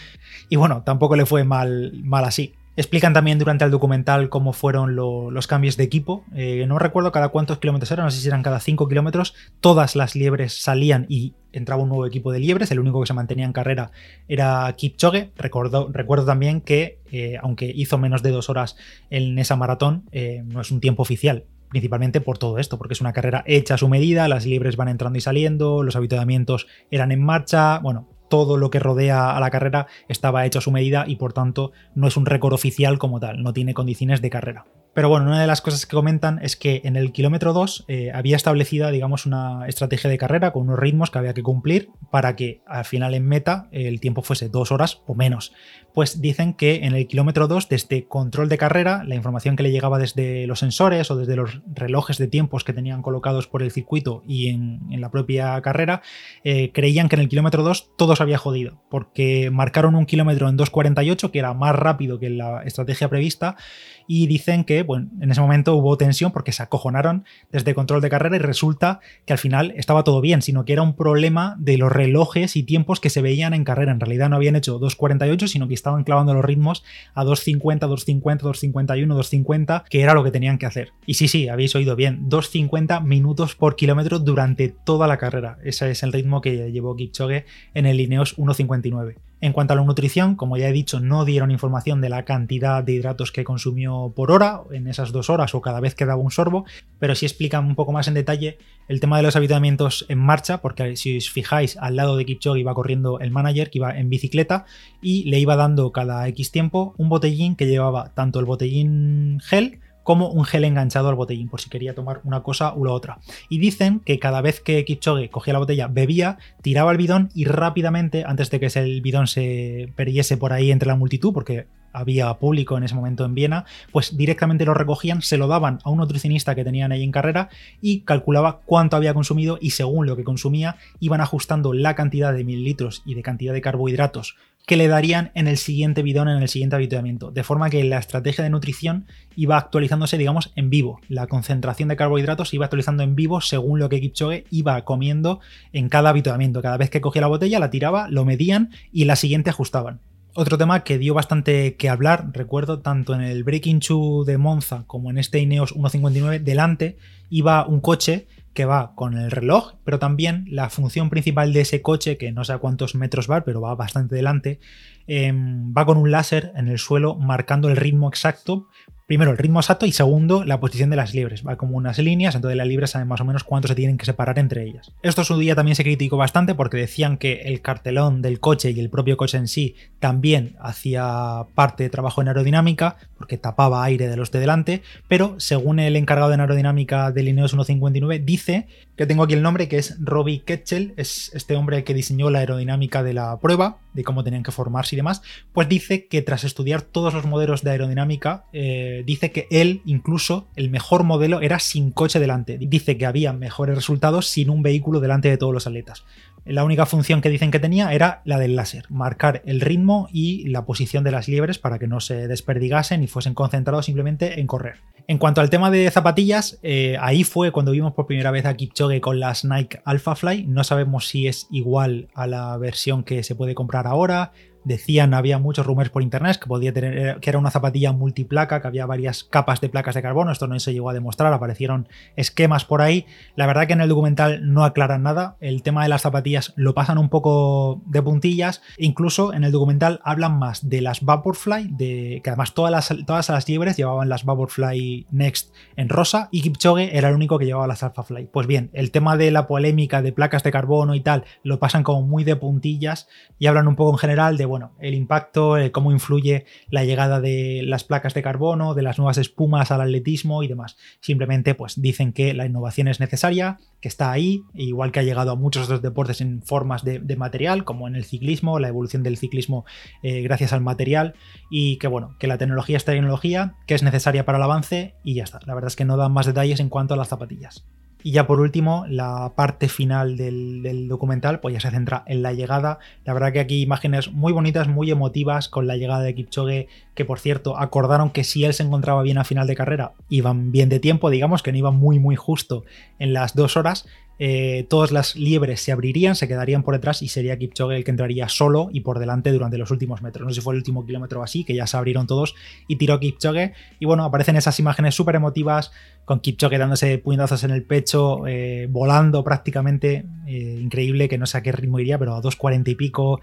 y 0.49 0.57
bueno, 0.57 0.83
tampoco 0.85 1.17
le 1.17 1.27
fue 1.27 1.45
mal, 1.45 1.93
mal 2.03 2.25
así. 2.25 2.55
Explican 2.79 3.15
también 3.15 3.39
durante 3.39 3.65
el 3.65 3.71
documental 3.71 4.29
cómo 4.29 4.53
fueron 4.53 4.95
los 4.97 5.47
cambios 5.47 5.79
de 5.79 5.85
equipo. 5.85 6.27
Eh, 6.35 6.67
no 6.69 6.79
recuerdo 6.79 7.11
cada 7.11 7.31
cuántos 7.31 7.59
kilómetros 7.59 7.91
eran, 7.91 8.05
no 8.05 8.11
sé 8.11 8.21
si 8.21 8.29
eran 8.29 8.43
cada 8.43 8.61
5 8.61 8.87
kilómetros. 8.87 9.35
Todas 9.61 9.97
las 9.97 10.15
liebres 10.15 10.61
salían 10.61 11.07
y 11.09 11.33
entraba 11.53 11.83
un 11.83 11.89
nuevo 11.89 12.05
equipo 12.05 12.33
de 12.33 12.39
liebres. 12.39 12.71
El 12.71 12.81
único 12.81 13.01
que 13.01 13.07
se 13.07 13.15
mantenía 13.15 13.47
en 13.47 13.55
carrera 13.55 13.93
era 14.29 14.71
Kipchoge. 14.77 15.33
Recuerdo, 15.37 15.89
recuerdo 15.91 16.27
también 16.27 16.61
que, 16.61 17.01
eh, 17.11 17.39
aunque 17.41 17.73
hizo 17.75 17.97
menos 17.97 18.23
de 18.23 18.31
dos 18.31 18.51
horas 18.51 18.77
en 19.09 19.39
esa 19.39 19.57
maratón, 19.57 20.05
eh, 20.13 20.43
no 20.45 20.61
es 20.61 20.71
un 20.71 20.81
tiempo 20.81 21.01
oficial 21.01 21.47
principalmente 21.69 22.21
por 22.21 22.39
todo 22.39 22.59
esto, 22.59 22.79
porque 22.79 22.95
es 22.95 23.01
una 23.01 23.13
carrera 23.13 23.43
hecha 23.47 23.75
a 23.75 23.79
su 23.79 23.89
medida, 23.89 24.29
las 24.29 24.47
liebres 24.47 24.77
van 24.77 24.89
entrando 24.89 25.19
y 25.19 25.23
saliendo, 25.23 25.83
los 25.83 25.97
habituamientos 25.97 26.67
eran 26.91 27.13
en 27.13 27.23
marcha, 27.23 27.79
bueno, 27.79 28.09
todo 28.29 28.57
lo 28.57 28.71
que 28.71 28.79
rodea 28.79 29.37
a 29.37 29.41
la 29.41 29.51
carrera 29.51 29.87
estaba 30.09 30.47
hecho 30.47 30.59
a 30.59 30.63
su 30.63 30.71
medida 30.71 31.05
y 31.07 31.17
por 31.17 31.33
tanto 31.33 31.73
no 31.95 32.09
es 32.09 32.17
un 32.17 32.27
récord 32.27 32.53
oficial 32.53 32.99
como 32.99 33.21
tal, 33.21 33.43
no 33.43 33.53
tiene 33.53 33.75
condiciones 33.75 34.21
de 34.23 34.31
carrera. 34.31 34.67
Pero 34.97 35.11
bueno, 35.11 35.27
una 35.27 35.43
de 35.43 35.47
las 35.47 35.61
cosas 35.61 35.85
que 35.85 35.95
comentan 35.95 36.39
es 36.41 36.57
que 36.57 36.81
en 36.85 36.97
el 36.97 37.13
kilómetro 37.13 37.53
2 37.53 37.85
eh, 37.87 38.13
había 38.15 38.35
establecida, 38.35 38.91
digamos, 38.91 39.27
una 39.27 39.69
estrategia 39.69 40.09
de 40.09 40.17
carrera 40.17 40.55
con 40.55 40.63
unos 40.63 40.79
ritmos 40.79 41.11
que 41.11 41.19
había 41.19 41.35
que 41.35 41.43
cumplir 41.43 41.91
para 42.11 42.35
que 42.35 42.63
al 42.67 42.87
final 42.87 43.13
en 43.13 43.29
meta 43.29 43.69
el 43.73 44.01
tiempo 44.01 44.23
fuese 44.23 44.49
dos 44.49 44.73
horas 44.73 45.03
o 45.07 45.15
menos. 45.15 45.53
Pues 45.93 46.23
dicen 46.23 46.55
que 46.55 46.85
en 46.85 46.95
el 46.95 47.07
kilómetro 47.07 47.47
2, 47.47 47.69
desde 47.69 48.07
control 48.07 48.49
de 48.49 48.57
carrera, 48.57 49.03
la 49.05 49.15
información 49.15 49.57
que 49.57 49.63
le 49.63 49.71
llegaba 49.71 49.99
desde 49.99 50.47
los 50.47 50.61
sensores 50.61 51.11
o 51.11 51.17
desde 51.17 51.37
los 51.37 51.61
relojes 51.67 52.17
de 52.17 52.27
tiempos 52.27 52.65
que 52.65 52.73
tenían 52.73 53.03
colocados 53.03 53.47
por 53.47 53.63
el 53.63 53.73
circuito 53.73 54.23
y 54.27 54.49
en, 54.49 54.81
la 54.91 55.11
propia 55.11 55.61
carrera, 55.61 56.01
eh, 56.43 56.71
creían 56.73 57.09
que 57.09 57.17
en 57.17 57.21
el 57.21 57.29
kilómetro 57.29 57.63
2 57.63 57.93
todo 57.97 58.17
se 58.17 58.23
había 58.23 58.39
jodido, 58.39 58.83
porque 58.91 59.51
marcaron 59.51 59.95
un 59.95 60.07
kilómetro 60.07 60.49
en 60.49 60.57
2.48, 60.57 61.31
que 61.31 61.39
era 61.39 61.53
más 61.53 61.75
rápido 61.75 62.19
que 62.19 62.31
la 62.31 62.63
estrategia 62.63 63.09
prevista, 63.09 63.57
y 64.07 64.27
dicen 64.27 64.65
que 64.65 64.83
bueno, 64.83 65.09
en 65.21 65.31
ese 65.31 65.41
momento 65.41 65.75
hubo 65.75 65.97
tensión 65.97 66.33
porque 66.33 66.53
se 66.53 66.63
acojonaron 66.63 67.25
desde 67.53 67.75
control 67.75 68.01
de 68.01 68.11
carrera 68.11 68.37
y 68.37 68.41
resulta 68.41 69.01
que 69.25 69.33
al 69.33 69.39
final 69.39 69.73
estaba 69.77 70.05
todo 70.05 70.21
bien, 70.21 70.43
sino 70.43 70.65
que 70.65 70.73
era 70.73 70.83
un 70.83 70.95
problema 70.95 71.57
de 71.59 71.79
los 71.79 71.93
relojes 71.93 72.57
y 72.57 72.63
tiempos 72.63 73.01
que 73.01 73.11
se 73.11 73.23
veían 73.23 73.55
en 73.55 73.65
carrera. 73.65 73.93
En 73.93 74.01
realidad 74.01 74.29
no 74.29 74.37
habían 74.37 74.57
hecho 74.57 74.79
2.48, 74.81 75.47
sino 75.49 75.69
que 75.69 75.75
estaban 75.75 76.05
clavando 76.05 76.35
los 76.35 76.45
ritmos 76.45 76.85
a 77.15 77.25
2.50, 77.25 77.81
2.50, 77.81 78.41
2.51, 78.41 79.07
2.50, 79.07 79.85
que 79.89 80.01
era 80.01 80.15
lo 80.15 80.25
que 80.25 80.31
tenían 80.31 80.59
que 80.59 80.67
hacer. 80.67 80.93
Y 81.07 81.15
sí, 81.15 81.29
sí, 81.29 81.49
habéis 81.49 81.75
oído 81.75 81.97
bien, 81.97 82.29
2.50 82.29 83.03
minutos 83.03 83.55
por 83.55 83.77
kilómetro 83.77 84.19
durante 84.19 84.69
toda 84.69 85.07
la 85.07 85.19
carrera. 85.19 85.59
Ese 85.65 85.91
es 85.91 86.03
el 86.03 86.13
ritmo 86.13 86.41
que 86.41 86.71
llevó 86.73 86.97
Kipchoge 86.97 87.47
en 87.75 87.87
el 87.87 88.01
Ineos 88.01 88.37
1.59. 88.37 89.17
En 89.43 89.53
cuanto 89.53 89.75
a 89.75 89.77
la 89.77 89.85
nutrición, 89.85 90.35
como 90.35 90.57
ya 90.57 90.69
he 90.69 90.73
dicho, 90.73 90.99
no 90.99 91.27
dieron 91.27 91.51
información 91.51 92.01
de 92.01 92.09
la 92.09 92.25
cantidad 92.25 92.83
de 92.83 92.95
hidratos 92.95 93.33
que 93.33 93.45
consumió 93.45 94.11
por 94.17 94.31
hora, 94.31 94.63
en 94.71 94.89
esas 94.89 95.13
dos 95.13 95.29
horas 95.29 95.55
o 95.55 95.61
cada 95.61 95.79
vez 95.81 95.95
que 95.95 96.07
daba 96.07 96.23
un 96.23 96.31
sorbo, 96.31 96.65
pero 96.99 97.15
sí 97.15 97.27
explican 97.27 97.67
un 97.67 97.75
poco 97.75 97.93
más 97.93 98.09
en 98.09 98.15
detalle 98.15 98.57
el 98.89 98.99
tema 98.99 99.19
de 99.19 99.25
los 99.25 99.37
habituamientos 99.37 100.07
en 100.09 100.19
marcha, 100.19 100.63
porque 100.63 100.97
si 100.97 101.19
os 101.19 101.31
fijáis, 101.31 101.77
al 101.77 101.97
lado 101.97 102.17
de 102.17 102.25
Kipchoge 102.25 102.61
iba 102.61 102.73
corriendo 102.73 103.21
el 103.21 103.31
manager 103.31 103.69
que 103.69 103.79
iba 103.79 103.99
en 103.99 104.09
bicicleta 104.09 104.65
y 105.03 105.25
le 105.25 105.39
iba 105.39 105.55
dando 105.55 105.93
cada 105.93 106.27
X 106.29 106.51
tiempo 106.51 106.95
un 106.97 107.11
botellín 107.11 107.57
que 107.57 107.67
llevaba 107.67 108.15
tanto 108.15 108.41
el 108.41 108.47
botellín 108.47 109.41
gel 109.41 109.81
como 110.07 110.29
un 110.29 110.45
gel 110.45 110.63
enganchado 110.63 111.09
al 111.09 111.17
botellín, 111.17 111.49
por 111.49 111.61
si 111.61 111.69
quería 111.69 111.93
tomar 111.93 112.21
una 112.23 112.45
cosa 112.45 112.73
u 112.77 112.85
la 112.85 112.93
otra. 112.93 113.19
Y 113.49 113.59
dicen 113.59 113.99
que 113.99 114.21
cada 114.21 114.41
vez 114.41 114.61
que 114.61 114.85
Kipchoge 114.85 115.31
cogía 115.31 115.53
la 115.53 115.59
botella, 115.59 115.89
bebía, 115.89 116.39
tiraba 116.63 116.93
el 116.93 116.97
bidón 116.97 117.29
y 117.35 117.45
rápidamente, 117.45 118.23
antes 118.25 118.49
de 118.51 118.61
que 118.61 118.71
el 118.79 119.03
bidón 119.03 119.27
se 119.27 119.93
perdiese 119.97 120.37
por 120.37 120.53
ahí 120.53 120.71
entre 120.71 120.87
la 120.87 120.95
multitud, 120.95 121.35
porque 121.35 121.67
había 121.93 122.33
público 122.35 122.77
en 122.77 122.85
ese 122.85 122.95
momento 122.95 123.25
en 123.25 123.35
Viena, 123.35 123.65
pues 123.91 124.17
directamente 124.17 124.65
lo 124.65 124.75
recogían, 124.75 125.23
se 125.23 125.39
lo 125.39 125.49
daban 125.49 125.81
a 125.83 125.91
un 125.91 125.99
nutricionista 125.99 126.55
que 126.55 126.63
tenían 126.63 126.93
ahí 126.93 127.03
en 127.03 127.11
carrera 127.11 127.49
y 127.81 128.03
calculaba 128.03 128.61
cuánto 128.65 128.95
había 128.97 129.13
consumido 129.13 129.59
y 129.61 129.71
según 129.71 130.07
lo 130.07 130.15
que 130.15 130.23
consumía 130.23 130.77
iban 131.01 131.21
ajustando 131.21 131.73
la 131.73 131.97
cantidad 131.97 132.33
de 132.33 132.45
mililitros 132.45 133.03
y 133.07 133.15
de 133.15 133.23
cantidad 133.23 133.55
de 133.55 133.63
carbohidratos 133.63 134.37
que 134.67 134.77
le 134.77 134.89
darían 134.89 135.31
en 135.35 135.47
el 135.47 135.57
siguiente 135.57 136.03
bidón, 136.03 136.29
en 136.29 136.43
el 136.43 136.49
siguiente 136.49 136.75
habituamiento. 136.75 137.31
De 137.31 137.45
forma 137.45 137.71
que 137.71 137.85
la 137.85 137.99
estrategia 137.99 138.43
de 138.43 138.51
nutrición 138.51 139.07
iba 139.37 139.57
actualizándose, 139.57 140.19
digamos, 140.19 140.53
en 140.57 140.71
vivo. 140.71 141.01
La 141.09 141.29
concentración 141.29 141.89
de 141.89 141.97
carbohidratos 141.97 142.53
iba 142.53 142.67
actualizando 142.67 143.05
en 143.05 143.15
vivo 143.15 143.41
según 143.41 143.79
lo 143.79 143.89
que 143.89 144.01
Kipchoge 144.01 144.45
iba 144.51 144.85
comiendo 144.85 145.39
en 145.73 145.89
cada 145.89 146.11
habituamiento. 146.11 146.63
Cada 146.63 146.77
vez 146.77 146.91
que 146.91 147.01
cogía 147.01 147.23
la 147.23 147.29
botella, 147.29 147.61
la 147.61 147.71
tiraba, 147.71 148.09
lo 148.11 148.25
medían 148.25 148.71
y 148.93 149.05
la 149.05 149.15
siguiente 149.15 149.51
ajustaban. 149.51 150.01
Otro 150.35 150.59
tema 150.59 150.83
que 150.85 150.99
dio 150.99 151.15
bastante 151.15 151.77
que 151.77 151.89
hablar, 151.89 152.31
recuerdo, 152.33 152.81
tanto 152.81 153.15
en 153.15 153.23
el 153.23 153.45
Breaking 153.45 153.81
Two 153.81 154.25
de 154.25 154.37
Monza 154.37 154.83
como 154.87 155.11
en 155.11 155.17
este 155.17 155.39
Ineos 155.39 155.75
1.59, 155.75 156.43
delante 156.43 156.99
iba 157.31 157.67
un 157.67 157.81
coche 157.81 158.27
que 158.57 158.65
va 158.65 158.95
con 158.97 159.17
el 159.17 159.31
reloj, 159.31 159.75
pero 159.85 160.01
también 160.01 160.47
la 160.49 160.71
función 160.71 161.11
principal 161.11 161.53
de 161.53 161.61
ese 161.61 161.83
coche, 161.83 162.17
que 162.17 162.33
no 162.33 162.43
sé 162.43 162.55
a 162.55 162.59
cuántos 162.59 162.97
metros 162.97 163.31
va, 163.31 163.45
pero 163.45 163.61
va 163.61 163.75
bastante 163.77 164.17
delante, 164.17 164.59
em, 165.07 165.73
va 165.73 165.85
con 165.85 165.99
un 165.99 166.11
láser 166.11 166.53
en 166.57 166.67
el 166.67 166.79
suelo 166.79 167.15
marcando 167.17 167.69
el 167.69 167.77
ritmo 167.77 168.09
exacto 168.09 168.67
primero 169.07 169.31
el 169.31 169.39
ritmo 169.39 169.61
exacto 169.61 169.87
y 169.87 169.93
segundo 169.93 170.45
la 170.45 170.59
posición 170.59 170.91
de 170.91 170.97
las 170.97 171.15
libres. 171.15 171.47
Va 171.47 171.57
como 171.57 171.77
unas 171.77 171.99
líneas, 171.99 172.35
entonces 172.35 172.57
las 172.57 172.67
libres 172.67 172.91
saben 172.91 173.09
más 173.09 173.21
o 173.21 173.25
menos 173.25 173.45
cuánto 173.45 173.69
se 173.69 173.75
tienen 173.75 173.99
que 173.99 174.05
separar 174.05 174.39
entre 174.39 174.65
ellas. 174.65 174.93
Esto 175.03 175.25
su 175.25 175.39
día 175.39 175.55
también 175.55 175.77
se 175.77 175.85
criticó 175.85 176.17
bastante 176.17 176.55
porque 176.55 176.77
decían 176.77 177.17
que 177.17 177.43
el 177.43 177.63
cartelón 177.63 178.21
del 178.21 178.41
coche 178.41 178.73
y 178.73 178.81
el 178.81 178.91
propio 178.91 179.17
coche 179.17 179.39
en 179.39 179.49
sí 179.49 179.77
también 180.01 180.57
hacía 180.61 181.47
parte 181.55 181.85
de 181.85 181.91
trabajo 181.91 182.21
en 182.21 182.29
aerodinámica 182.29 182.97
porque 183.17 183.39
tapaba 183.39 183.85
aire 183.85 184.09
de 184.09 184.17
los 184.17 184.31
de 184.31 184.41
delante, 184.41 184.83
pero 185.09 185.39
según 185.39 185.79
el 185.79 185.97
encargado 185.97 186.31
de 186.31 186.37
aerodinámica 186.37 187.13
del 187.13 187.29
Ineos 187.29 187.53
159 187.53 188.19
dice 188.19 188.67
que 188.97 189.07
tengo 189.07 189.23
aquí 189.23 189.35
el 189.35 189.43
nombre 189.43 189.69
que 189.69 189.79
es 189.79 189.97
Robbie 190.01 190.41
Ketchel, 190.41 190.95
es 190.97 191.31
este 191.35 191.55
hombre 191.55 191.85
que 191.85 191.95
diseñó 191.95 192.31
la 192.31 192.41
aerodinámica 192.41 193.03
de 193.03 193.15
la 193.15 193.39
prueba, 193.39 193.79
de 193.97 194.05
cómo 194.05 194.23
tenían 194.23 194.43
que 194.43 194.53
formarse 194.53 194.95
y 194.95 194.99
demás, 194.99 195.23
pues 195.53 195.69
dice 195.69 196.07
que 196.07 196.23
tras 196.23 196.45
estudiar 196.45 196.83
todos 196.83 197.15
los 197.15 197.27
modelos 197.27 197.63
de 197.63 197.71
aerodinámica 197.71 198.45
eh, 198.53 199.03
dice 199.05 199.33
que 199.33 199.49
él, 199.51 199.83
incluso, 199.85 200.47
el 200.55 200.71
mejor 200.71 201.03
modelo 201.03 201.41
era 201.41 201.59
sin 201.59 201.91
coche 201.91 202.21
delante. 202.21 202.59
Dice 202.59 202.97
que 202.97 203.07
había 203.07 203.33
mejores 203.33 203.75
resultados 203.75 204.27
sin 204.27 204.51
un 204.51 204.63
vehículo 204.63 205.01
delante 205.01 205.29
de 205.29 205.39
todos 205.39 205.53
los 205.53 205.67
atletas. 205.67 206.05
La 206.47 206.63
única 206.63 206.87
función 206.87 207.21
que 207.21 207.29
dicen 207.29 207.51
que 207.51 207.59
tenía 207.59 207.93
era 207.93 208.23
la 208.25 208.39
del 208.39 208.55
láser, 208.55 208.85
marcar 208.89 209.43
el 209.47 209.61
ritmo 209.61 210.09
y 210.13 210.49
la 210.49 210.65
posición 210.65 211.03
de 211.03 211.11
las 211.11 211.27
liebres 211.27 211.59
para 211.59 211.81
que 211.81 211.89
no 211.89 211.99
se 211.99 212.29
desperdigasen 212.29 213.03
y 213.03 213.09
fuesen 213.09 213.35
concentrados 213.35 213.87
simplemente 213.87 214.39
en 214.39 214.47
correr. 214.47 214.77
En 215.09 215.19
cuanto 215.19 215.41
al 215.41 215.51
tema 215.51 215.73
de 215.73 215.91
zapatillas, 215.91 216.61
eh, 216.63 216.97
ahí 217.01 217.25
fue 217.25 217.51
cuando 217.51 217.73
vimos 217.73 217.95
por 217.95 218.07
primera 218.07 218.31
vez 218.31 218.47
a 218.47 218.55
Kipchoge 218.55 219.01
con 219.01 219.19
las 219.19 219.45
Nike 219.45 219.81
Alpha 219.85 220.15
Fly. 220.15 220.47
No 220.47 220.63
sabemos 220.63 221.09
si 221.09 221.27
es 221.27 221.49
igual 221.51 222.09
a 222.15 222.29
la 222.29 222.57
versión 222.59 223.03
que 223.03 223.25
se 223.25 223.35
puede 223.35 223.55
comprar 223.55 223.89
ahora 223.89 224.33
decían, 224.67 225.15
había 225.15 225.39
muchos 225.39 225.65
rumores 225.65 225.91
por 225.91 226.03
internet 226.03 226.39
que 226.41 226.49
podía 226.49 226.73
tener, 226.73 226.99
eh, 226.99 227.17
que 227.21 227.31
era 227.31 227.39
una 227.39 227.53
zapatilla 227.53 227.93
multiplaca, 227.93 228.61
que 228.61 228.67
había 228.67 228.85
varias 228.85 229.23
capas 229.23 229.61
de 229.61 229.69
placas 229.69 229.95
de 229.95 230.03
carbono, 230.03 230.33
esto 230.33 230.49
no 230.49 230.59
se 230.59 230.73
llegó 230.73 230.91
a 230.91 230.93
demostrar, 230.93 231.33
aparecieron 231.33 231.89
esquemas 232.17 232.65
por 232.65 232.83
ahí. 232.83 233.07
La 233.37 233.47
verdad 233.47 233.69
que 233.69 233.75
en 233.75 233.81
el 233.81 233.89
documental 233.89 234.53
no 234.53 234.65
aclaran 234.65 235.05
nada, 235.05 235.37
el 235.41 235.63
tema 235.63 235.85
de 235.85 235.89
las 235.89 236.03
zapatillas 236.03 236.53
lo 236.57 236.75
pasan 236.75 236.99
un 236.99 237.09
poco 237.09 237.81
de 237.87 238.03
puntillas, 238.03 238.61
incluso 238.77 239.33
en 239.33 239.45
el 239.45 239.53
documental 239.53 240.01
hablan 240.03 240.39
más 240.39 240.69
de 240.69 240.81
las 240.81 241.03
Vaporfly, 241.03 241.69
de, 241.71 242.21
que 242.25 242.31
además 242.31 242.53
todas 242.53 242.73
las, 242.73 242.93
todas 243.07 243.29
las 243.29 243.49
liebres 243.49 243.77
llevaban 243.77 244.09
las 244.09 244.25
Vaporfly 244.25 245.07
Next 245.13 245.55
en 245.77 245.89
rosa 245.89 246.29
y 246.33 246.43
Kipchoge 246.43 246.99
era 246.99 247.11
el 247.11 247.15
único 247.15 247.39
que 247.39 247.45
llevaba 247.45 247.69
las 247.69 247.85
Alphafly. 247.85 248.27
Pues 248.33 248.49
bien, 248.49 248.71
el 248.73 248.91
tema 248.91 249.17
de 249.17 249.31
la 249.31 249.47
polémica 249.47 250.03
de 250.03 250.13
placas 250.13 250.43
de 250.43 250.51
carbono 250.51 250.97
y 250.97 251.01
tal, 251.01 251.25
lo 251.45 251.61
pasan 251.61 251.85
como 251.85 252.03
muy 252.03 252.25
de 252.25 252.35
puntillas 252.35 253.09
y 253.39 253.47
hablan 253.47 253.69
un 253.69 253.77
poco 253.77 253.93
en 253.93 253.99
general 253.99 254.37
de, 254.37 254.56
el 254.81 254.95
impacto, 254.95 255.57
cómo 255.73 255.93
influye 255.93 256.45
la 256.71 256.85
llegada 256.85 257.21
de 257.21 257.63
las 257.65 257.85
placas 257.85 258.15
de 258.15 258.23
carbono, 258.23 258.75
de 258.75 258.83
las 258.83 258.99
nuevas 258.99 259.19
espumas 259.19 259.71
al 259.71 259.81
atletismo 259.81 260.43
y 260.43 260.49
demás. 260.49 260.77
Simplemente 261.01 261.55
pues 261.55 261.81
dicen 261.81 262.13
que 262.13 262.35
la 262.35 262.47
innovación 262.47 262.89
es 262.89 263.01
necesaria, 263.01 263.59
que 263.81 263.89
está 263.89 264.11
ahí, 264.11 264.43
igual 264.55 264.93
que 264.93 265.01
ha 265.01 265.03
llegado 265.03 265.31
a 265.31 265.37
muchos 265.37 265.65
otros 265.65 265.83
deportes 265.83 266.21
en 266.21 266.43
formas 266.43 266.85
de, 266.85 267.17
material, 267.17 267.65
como 267.65 267.89
en 267.89 267.97
el 267.97 268.05
ciclismo, 268.05 268.59
la 268.59 268.69
evolución 268.69 269.03
del 269.03 269.17
ciclismo 269.17 269.65
eh, 270.03 270.23
gracias 270.23 270.53
al 270.53 270.61
material, 270.61 271.15
y 271.51 271.79
que 271.79 271.89
bueno, 271.89 272.17
que 272.19 272.27
la 272.27 272.39
tecnología 272.39 272.77
es 272.77 272.85
tecnología, 272.85 273.55
que 273.67 273.75
es 273.75 273.83
necesaria 273.83 274.25
para 274.25 274.39
el 274.39 274.45
avance 274.45 274.95
y 275.03 275.15
ya 275.15 275.25
está. 275.25 275.41
La 275.47 275.55
verdad 275.55 275.69
es 275.69 275.77
que 275.77 275.85
no 275.85 275.97
dan 275.97 276.13
más 276.13 276.27
detalles 276.27 276.61
en 276.61 276.69
cuanto 276.69 276.95
a 276.95 276.97
las 276.97 277.09
zapatillas. 277.09 277.67
Y 278.03 278.13
ya 278.13 278.27
por 278.27 278.41
último, 278.41 278.85
la 278.89 279.33
parte 279.35 279.69
final 279.69 280.17
del, 280.17 280.87
documental, 280.89 281.41
pues 281.41 281.55
ya 281.55 281.61
se 281.61 281.71
centra 281.71 282.05
en 282.07 282.23
la 282.23 282.33
llegada. 282.33 282.79
La 283.05 283.15
verdad 283.15 283.33
que 283.33 283.41
aquí 283.41 283.63
imágenes 283.63 284.13
muy 284.13 284.33
bonitas, 284.33 284.69
muy 284.69 284.91
emotivas 284.91 285.49
con 285.49 285.67
la 285.67 285.77
llegada 285.77 286.03
de 286.03 286.15
Kipchoge, 286.15 286.69
que 286.95 287.05
por 287.05 287.19
cierto 287.19 287.59
acordaron 287.59 288.11
que 288.11 288.23
si 288.23 288.45
él 288.45 288.55
se 288.55 288.63
encontraba 288.63 289.03
bien 289.03 289.19
a 289.19 289.25
final 289.25 289.47
de 289.47 289.57
carrera, 289.57 289.93
iban 290.09 290.53
bien 290.53 290.69
de 290.69 290.79
tiempo, 290.79 291.11
digamos 291.11 291.43
que 291.43 291.51
no 291.53 291.59
iban 291.59 291.77
muy 291.77 291.99
muy 291.99 292.17
justo 292.17 292.65
en 292.99 293.13
las 293.13 293.35
dos 293.35 293.57
horas, 293.57 293.87
eh, 294.19 294.67
todas 294.71 294.93
las 294.93 295.15
liebres 295.15 295.61
se 295.61 295.73
abrirían, 295.73 296.17
se 296.17 296.27
quedarían 296.27 296.63
por 296.63 296.75
detrás 296.75 297.03
y 297.03 297.09
sería 297.09 297.39
Kipchoge 297.39 297.77
el 297.77 297.85
que 297.85 297.91
entraría 297.91 298.29
solo 298.29 298.71
y 298.73 298.81
por 298.81 298.99
delante 298.99 299.31
durante 299.31 299.59
los 299.59 299.71
últimos 299.71 300.01
metros. 300.01 300.25
No 300.25 300.31
sé 300.31 300.37
si 300.37 300.41
fue 300.41 300.55
el 300.55 300.59
último 300.59 300.87
kilómetro 300.87 301.21
o 301.21 301.23
así, 301.23 301.45
que 301.45 301.55
ya 301.55 301.67
se 301.67 301.77
abrieron 301.77 302.07
todos 302.07 302.35
y 302.67 302.77
tiró 302.77 302.99
Kipchoge. 302.99 303.53
Y 303.79 303.85
bueno, 303.85 304.05
aparecen 304.05 304.37
esas 304.37 304.59
imágenes 304.59 304.95
súper 304.95 305.17
emotivas 305.17 305.71
con 306.07 306.21
Kipchoge 306.21 306.57
dándose 306.57 306.99
puñetazos 306.99 307.45
en 307.45 307.51
el 307.51 307.63
pecho, 307.63 308.27
eh, 308.27 308.69
volando 308.71 309.23
prácticamente. 309.23 310.07
Eh, 310.27 310.59
increíble, 310.61 311.09
que 311.09 311.19
no 311.19 311.27
sé 311.27 311.39
a 311.39 311.43
qué 311.43 311.53
ritmo 311.53 311.79
iría, 311.79 311.99
pero 311.99 312.15
a 312.15 312.23
2.40 312.23 312.69
y 312.69 312.75
pico 312.75 313.21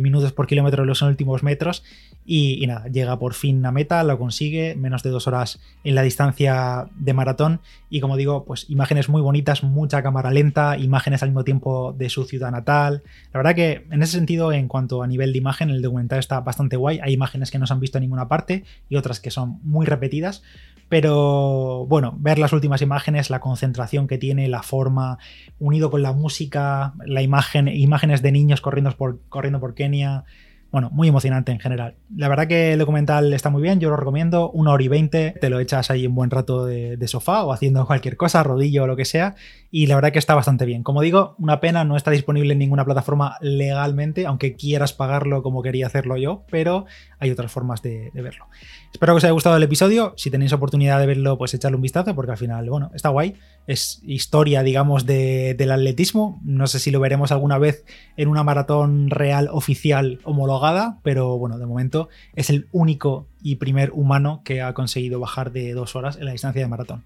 minutos 0.00 0.32
por 0.32 0.48
kilómetro 0.48 0.82
en 0.82 0.88
los 0.88 1.02
últimos 1.02 1.42
metros. 1.44 1.84
Y, 2.24 2.62
y, 2.62 2.66
nada, 2.66 2.88
llega 2.88 3.18
por 3.20 3.34
fin 3.34 3.64
a 3.66 3.70
meta, 3.70 4.02
lo 4.02 4.18
consigue, 4.18 4.74
menos 4.74 5.04
de 5.04 5.10
dos 5.10 5.28
horas 5.28 5.60
en 5.84 5.94
la 5.94 6.02
distancia 6.02 6.88
de 6.96 7.12
maratón. 7.12 7.60
Y 7.88 8.00
como 8.00 8.16
digo, 8.16 8.44
pues 8.44 8.68
imágenes 8.68 9.08
muy 9.08 9.22
bonitas, 9.22 9.62
mucha 9.62 10.02
cámara 10.02 10.25
lenta, 10.30 10.76
imágenes 10.76 11.22
al 11.22 11.30
mismo 11.30 11.44
tiempo 11.44 11.94
de 11.96 12.08
su 12.08 12.24
ciudad 12.24 12.50
natal. 12.50 13.02
La 13.32 13.38
verdad 13.38 13.54
que 13.54 13.86
en 13.90 14.02
ese 14.02 14.12
sentido, 14.12 14.52
en 14.52 14.68
cuanto 14.68 15.02
a 15.02 15.06
nivel 15.06 15.32
de 15.32 15.38
imagen, 15.38 15.70
el 15.70 15.82
documental 15.82 16.18
está 16.18 16.40
bastante 16.40 16.76
guay. 16.76 17.00
Hay 17.02 17.12
imágenes 17.12 17.50
que 17.50 17.58
no 17.58 17.66
se 17.66 17.72
han 17.72 17.80
visto 17.80 17.98
en 17.98 18.02
ninguna 18.02 18.28
parte 18.28 18.64
y 18.88 18.96
otras 18.96 19.20
que 19.20 19.30
son 19.30 19.58
muy 19.62 19.86
repetidas. 19.86 20.42
Pero 20.88 21.84
bueno, 21.88 22.14
ver 22.18 22.38
las 22.38 22.52
últimas 22.52 22.80
imágenes, 22.80 23.28
la 23.28 23.40
concentración 23.40 24.06
que 24.06 24.18
tiene, 24.18 24.46
la 24.46 24.62
forma, 24.62 25.18
unido 25.58 25.90
con 25.90 26.02
la 26.02 26.12
música, 26.12 26.94
la 27.04 27.22
imagen, 27.22 27.66
imágenes 27.66 28.22
de 28.22 28.30
niños 28.30 28.60
corriendo 28.60 28.92
por, 28.92 29.20
corriendo 29.28 29.58
por 29.58 29.74
Kenia, 29.74 30.24
bueno, 30.70 30.90
muy 30.92 31.08
emocionante 31.08 31.52
en 31.52 31.60
general. 31.60 31.94
La 32.14 32.28
verdad 32.28 32.48
que 32.48 32.72
el 32.72 32.78
documental 32.78 33.32
está 33.32 33.50
muy 33.50 33.62
bien, 33.62 33.80
yo 33.80 33.88
lo 33.88 33.96
recomiendo, 33.96 34.50
una 34.50 34.72
hora 34.72 34.82
y 34.82 34.88
veinte, 34.88 35.34
te 35.40 35.48
lo 35.48 35.60
echas 35.60 35.90
ahí 35.90 36.06
un 36.06 36.14
buen 36.14 36.30
rato 36.30 36.66
de, 36.66 36.98
sofá 37.06 37.44
o 37.44 37.52
haciendo 37.52 37.86
cualquier 37.86 38.16
cosa, 38.16 38.42
rodillo 38.42 38.84
o 38.84 38.86
lo 38.86 38.96
que 38.96 39.04
sea, 39.04 39.36
y 39.70 39.86
la 39.86 39.94
verdad 39.94 40.12
que 40.12 40.18
está 40.18 40.34
bastante 40.34 40.66
bien. 40.66 40.82
Como 40.82 41.02
digo, 41.02 41.36
una 41.38 41.60
pena, 41.60 41.84
no 41.84 41.96
está 41.96 42.10
disponible 42.10 42.52
en 42.52 42.58
ninguna 42.58 42.84
plataforma 42.84 43.36
legalmente, 43.40 44.26
aunque 44.26 44.54
quieras 44.54 44.92
pagarlo 44.92 45.42
como 45.42 45.62
quería 45.62 45.86
hacerlo 45.86 46.16
yo, 46.16 46.44
pero 46.50 46.86
hay 47.18 47.30
otras 47.30 47.50
formas 47.50 47.82
de, 47.82 48.10
verlo. 48.14 48.46
Espero 48.92 49.12
que 49.12 49.18
os 49.18 49.24
haya 49.24 49.32
gustado 49.32 49.56
el 49.56 49.62
episodio, 49.62 50.14
si 50.16 50.30
tenéis 50.30 50.52
oportunidad 50.52 50.98
de 50.98 51.06
verlo, 51.06 51.38
pues 51.38 51.54
echarle 51.54 51.76
un 51.76 51.82
vistazo, 51.82 52.14
porque 52.14 52.32
al 52.32 52.38
final, 52.38 52.68
bueno, 52.68 52.90
está 52.94 53.08
guay, 53.10 53.34
es 53.66 54.00
historia, 54.04 54.62
digamos, 54.62 55.06
del 55.06 55.70
atletismo. 55.70 56.40
No 56.44 56.66
sé 56.66 56.78
si 56.78 56.90
lo 56.90 57.00
veremos 57.00 57.32
alguna 57.32 57.58
vez 57.58 57.84
en 58.16 58.28
una 58.28 58.44
maratón 58.44 59.10
real 59.10 59.48
oficial 59.50 60.20
homologada, 60.24 60.55
pero 61.02 61.38
bueno, 61.38 61.58
de 61.58 61.66
momento 61.66 62.08
es 62.34 62.50
el 62.50 62.68
único 62.72 63.26
y 63.42 63.56
primer 63.56 63.90
humano 63.92 64.42
que 64.44 64.62
ha 64.62 64.74
conseguido 64.74 65.20
bajar 65.20 65.52
de 65.52 65.72
dos 65.72 65.96
horas 65.96 66.16
en 66.16 66.24
la 66.24 66.32
distancia 66.32 66.62
de 66.62 66.68
maratón. 66.68 67.04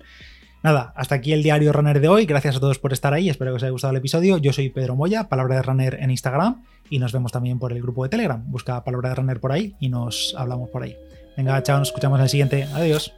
Nada, 0.62 0.92
hasta 0.94 1.14
aquí 1.14 1.32
el 1.32 1.42
diario 1.42 1.72
Runner 1.72 2.00
de 2.00 2.08
hoy. 2.08 2.26
Gracias 2.26 2.56
a 2.56 2.60
todos 2.60 2.78
por 2.78 2.92
estar 2.92 3.14
ahí. 3.14 3.30
Espero 3.30 3.52
que 3.52 3.56
os 3.56 3.62
haya 3.62 3.70
gustado 3.70 3.92
el 3.92 3.96
episodio. 3.96 4.36
Yo 4.36 4.52
soy 4.52 4.68
Pedro 4.68 4.94
Moya, 4.94 5.28
Palabra 5.28 5.56
de 5.56 5.62
Runner 5.62 5.98
en 6.00 6.10
Instagram. 6.10 6.62
Y 6.90 6.98
nos 6.98 7.12
vemos 7.12 7.32
también 7.32 7.58
por 7.58 7.72
el 7.72 7.80
grupo 7.80 8.02
de 8.02 8.10
Telegram. 8.10 8.42
Busca 8.46 8.84
Palabra 8.84 9.10
de 9.10 9.14
Runner 9.14 9.40
por 9.40 9.52
ahí 9.52 9.74
y 9.80 9.88
nos 9.88 10.34
hablamos 10.36 10.68
por 10.68 10.82
ahí. 10.82 10.96
Venga, 11.36 11.62
chao, 11.62 11.78
nos 11.78 11.88
escuchamos 11.88 12.18
en 12.18 12.24
el 12.24 12.28
siguiente. 12.28 12.64
Adiós. 12.74 13.14